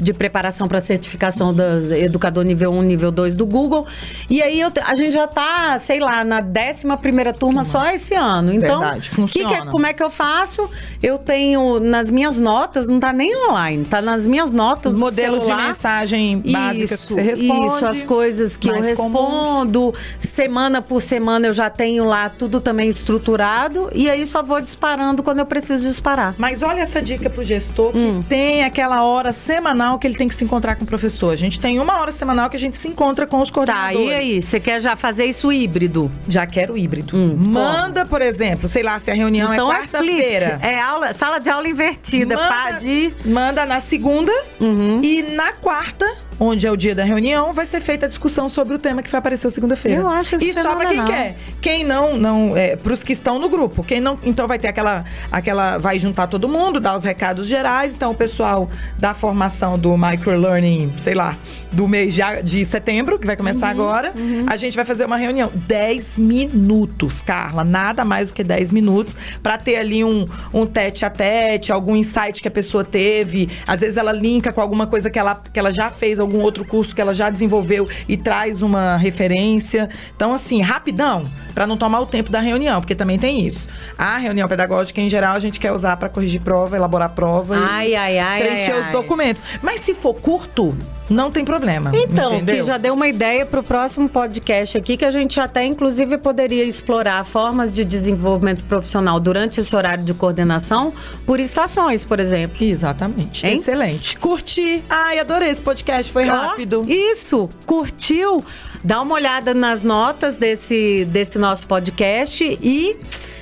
de 0.00 0.12
preparação 0.12 0.66
para 0.66 0.80
certificação 0.80 1.52
do 1.52 1.62
educador 1.94 2.44
nível 2.44 2.72
1, 2.72 2.82
nível 2.82 3.10
2 3.10 3.34
do 3.34 3.44
Google. 3.44 3.86
E 4.30 4.42
aí 4.42 4.60
eu, 4.60 4.72
a 4.84 4.96
gente 4.96 5.12
já 5.12 5.26
tá, 5.26 5.78
sei 5.78 6.00
lá, 6.00 6.24
na 6.24 6.40
11 6.40 6.96
primeira 7.00 7.32
turma 7.32 7.64
só 7.64 7.90
esse 7.90 8.14
ano. 8.14 8.52
Então, 8.52 8.80
Verdade, 8.80 9.10
funciona. 9.10 9.48
Que 9.48 9.54
que 9.54 9.68
é, 9.68 9.70
como 9.70 9.86
é 9.86 9.92
que 9.92 10.02
eu 10.02 10.10
faço? 10.10 10.68
Eu 11.02 11.18
tenho 11.18 11.80
nas 11.80 12.10
minhas 12.10 12.38
notas, 12.38 12.88
não 12.88 12.98
tá 12.98 13.12
nem 13.12 13.34
online, 13.48 13.84
tá 13.84 14.00
nas 14.00 14.26
minhas 14.26 14.52
notas 14.52 14.92
celular. 15.14 15.56
de 15.56 15.66
mensagem 15.68 16.38
básica 16.40 16.94
isso, 16.94 17.06
que 17.06 17.12
você 17.12 17.20
responde. 17.20 17.57
Isso, 17.66 17.84
as 17.84 18.02
coisas 18.02 18.56
que 18.56 18.68
eu 18.68 18.80
respondo. 18.80 19.92
Comuns. 19.92 19.98
Semana 20.18 20.80
por 20.82 21.00
semana 21.00 21.48
eu 21.48 21.52
já 21.52 21.70
tenho 21.70 22.04
lá 22.04 22.28
tudo 22.28 22.60
também 22.60 22.88
estruturado 22.88 23.90
e 23.94 24.10
aí 24.10 24.26
só 24.26 24.42
vou 24.42 24.60
disparando 24.60 25.22
quando 25.22 25.38
eu 25.38 25.46
preciso 25.46 25.88
disparar. 25.88 26.34
Mas 26.38 26.62
olha 26.62 26.80
essa 26.80 27.00
dica 27.00 27.28
pro 27.28 27.42
gestor 27.42 27.92
que 27.92 27.98
hum. 27.98 28.22
tem 28.22 28.64
aquela 28.64 29.02
hora 29.02 29.32
semanal 29.32 29.98
que 29.98 30.06
ele 30.06 30.16
tem 30.16 30.28
que 30.28 30.34
se 30.34 30.44
encontrar 30.44 30.76
com 30.76 30.84
o 30.84 30.86
professor. 30.86 31.32
A 31.32 31.36
gente 31.36 31.58
tem 31.58 31.78
uma 31.78 32.00
hora 32.00 32.12
semanal 32.12 32.48
que 32.50 32.56
a 32.56 32.60
gente 32.60 32.76
se 32.76 32.88
encontra 32.88 33.26
com 33.26 33.40
os 33.40 33.50
coordenadores. 33.50 34.06
Tá, 34.06 34.12
e 34.12 34.14
aí? 34.14 34.42
Você 34.42 34.60
quer 34.60 34.80
já 34.80 34.96
fazer 34.96 35.24
isso 35.24 35.52
híbrido? 35.52 36.10
Já 36.28 36.46
quero 36.46 36.76
híbrido. 36.76 37.16
Hum, 37.16 37.34
Manda, 37.36 38.00
como? 38.00 38.10
por 38.10 38.22
exemplo, 38.22 38.68
sei 38.68 38.82
lá, 38.82 38.98
se 38.98 39.10
a 39.10 39.14
reunião 39.14 39.52
é 39.52 39.56
então 39.56 39.72
é 39.72 39.76
quarta-feira. 39.76 40.58
É, 40.62 40.80
aula, 40.80 41.12
sala 41.12 41.38
de 41.38 41.50
aula 41.50 41.68
invertida. 41.68 42.36
Manda, 42.36 42.78
de... 42.78 43.14
manda 43.24 43.66
na 43.66 43.80
segunda 43.80 44.32
uhum. 44.60 45.00
e 45.02 45.22
na 45.22 45.52
quarta 45.52 46.06
onde 46.40 46.66
é 46.66 46.70
o 46.70 46.76
dia 46.76 46.94
da 46.94 47.04
reunião, 47.04 47.52
vai 47.52 47.66
ser 47.66 47.80
feita 47.80 48.06
a 48.06 48.08
discussão 48.08 48.48
sobre 48.48 48.74
o 48.74 48.78
tema 48.78 49.02
que 49.02 49.10
vai 49.10 49.18
aparecer 49.18 49.50
segunda-feira. 49.50 50.00
Eu 50.00 50.08
acho 50.08 50.36
isso 50.36 50.44
E 50.44 50.52
só 50.52 50.74
para 50.76 50.88
quem 50.88 51.04
quer. 51.04 51.36
Quem 51.60 51.84
não, 51.84 52.16
não 52.16 52.56
é, 52.56 52.76
para 52.76 52.92
os 52.92 53.02
que 53.02 53.12
estão 53.12 53.38
no 53.38 53.48
grupo. 53.48 53.82
Quem 53.82 54.00
não, 54.00 54.18
então 54.22 54.46
vai 54.46 54.58
ter 54.58 54.68
aquela, 54.68 55.04
aquela, 55.30 55.78
vai 55.78 55.98
juntar 55.98 56.26
todo 56.26 56.48
mundo, 56.48 56.78
dar 56.78 56.96
os 56.96 57.04
recados 57.04 57.46
gerais. 57.46 57.94
Então 57.94 58.12
o 58.12 58.14
pessoal 58.14 58.68
da 58.98 59.14
formação 59.14 59.78
do 59.78 59.96
microlearning, 59.96 60.92
sei 60.96 61.14
lá, 61.14 61.36
do 61.72 61.88
mês 61.88 62.14
de, 62.14 62.22
de 62.44 62.64
setembro 62.64 63.18
que 63.18 63.26
vai 63.26 63.36
começar 63.36 63.66
uhum, 63.66 63.82
agora, 63.82 64.12
uhum. 64.16 64.44
a 64.46 64.56
gente 64.56 64.76
vai 64.76 64.84
fazer 64.84 65.04
uma 65.04 65.16
reunião 65.16 65.50
10 65.54 66.18
minutos, 66.18 67.22
Carla, 67.22 67.64
nada 67.64 68.04
mais 68.04 68.28
do 68.28 68.34
que 68.34 68.44
10 68.44 68.72
minutos 68.72 69.18
para 69.42 69.58
ter 69.58 69.76
ali 69.76 70.04
um, 70.04 70.26
um 70.52 70.66
tete 70.66 71.04
a 71.04 71.10
tete, 71.10 71.72
algum 71.72 71.96
insight 71.96 72.40
que 72.40 72.48
a 72.48 72.50
pessoa 72.50 72.84
teve. 72.84 73.48
Às 73.66 73.80
vezes 73.80 73.96
ela 73.96 74.12
linka 74.12 74.52
com 74.52 74.60
alguma 74.60 74.86
coisa 74.86 75.10
que 75.10 75.18
ela, 75.18 75.42
que 75.52 75.58
ela 75.58 75.72
já 75.72 75.90
fez 75.90 76.20
algum 76.28 76.42
outro 76.42 76.64
curso 76.64 76.94
que 76.94 77.00
ela 77.00 77.14
já 77.14 77.30
desenvolveu 77.30 77.88
e 78.06 78.16
traz 78.16 78.62
uma 78.62 78.96
referência. 78.96 79.88
Então, 80.14 80.32
assim, 80.32 80.60
rapidão, 80.60 81.28
para 81.54 81.66
não 81.66 81.76
tomar 81.76 82.00
o 82.00 82.06
tempo 82.06 82.30
da 82.30 82.40
reunião, 82.40 82.80
porque 82.80 82.94
também 82.94 83.18
tem 83.18 83.44
isso. 83.44 83.66
A 83.96 84.18
reunião 84.18 84.46
pedagógica, 84.46 85.00
em 85.00 85.08
geral, 85.08 85.34
a 85.34 85.38
gente 85.38 85.58
quer 85.58 85.72
usar 85.72 85.96
para 85.96 86.08
corrigir 86.08 86.40
prova, 86.40 86.76
elaborar 86.76 87.10
prova 87.10 87.56
ai, 87.56 87.90
e 87.90 87.96
ai, 87.96 88.18
ai, 88.18 88.40
preencher 88.40 88.72
ai, 88.72 88.80
os 88.80 88.86
documentos. 88.88 89.42
Mas 89.62 89.80
se 89.80 89.94
for 89.94 90.14
curto, 90.14 90.76
não 91.08 91.30
tem 91.30 91.44
problema. 91.44 91.90
Então, 91.94 92.34
entendeu? 92.34 92.56
que 92.56 92.62
já 92.62 92.76
deu 92.76 92.94
uma 92.94 93.08
ideia 93.08 93.46
para 93.46 93.60
o 93.60 93.62
próximo 93.62 94.08
podcast 94.08 94.76
aqui, 94.76 94.96
que 94.96 95.04
a 95.04 95.10
gente 95.10 95.40
até, 95.40 95.64
inclusive, 95.64 96.18
poderia 96.18 96.64
explorar 96.64 97.24
formas 97.24 97.74
de 97.74 97.84
desenvolvimento 97.84 98.64
profissional 98.64 99.18
durante 99.18 99.60
esse 99.60 99.74
horário 99.74 100.04
de 100.04 100.12
coordenação 100.12 100.92
por 101.24 101.40
estações, 101.40 102.04
por 102.04 102.20
exemplo. 102.20 102.64
Exatamente. 102.64 103.46
Hein? 103.46 103.54
Excelente. 103.54 104.18
Curti. 104.18 104.82
Ai, 104.88 105.18
adorei 105.18 105.50
esse 105.50 105.62
podcast, 105.62 106.12
foi 106.12 106.24
rápido. 106.24 106.84
Isso, 106.88 107.48
curtiu? 107.64 108.44
Dá 108.84 109.00
uma 109.00 109.14
olhada 109.14 109.54
nas 109.54 109.82
notas 109.82 110.36
desse, 110.36 111.04
desse 111.06 111.38
nosso 111.38 111.66
podcast 111.66 112.58
e. 112.62 112.96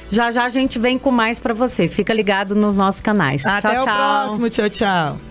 Já 0.08 0.30
já 0.30 0.44
a 0.44 0.48
gente 0.48 0.78
vem 0.78 0.96
com 0.98 1.10
mais 1.10 1.40
para 1.40 1.52
você. 1.52 1.88
Fica 1.88 2.14
ligado 2.14 2.54
nos 2.54 2.76
nossos 2.76 3.00
canais. 3.00 3.44
Até 3.44 3.70
tchau, 3.70 3.82
o 3.82 3.84
tchau. 3.84 3.96
próximo. 3.96 4.50
Tchau, 4.50 4.70
tchau. 4.70 5.25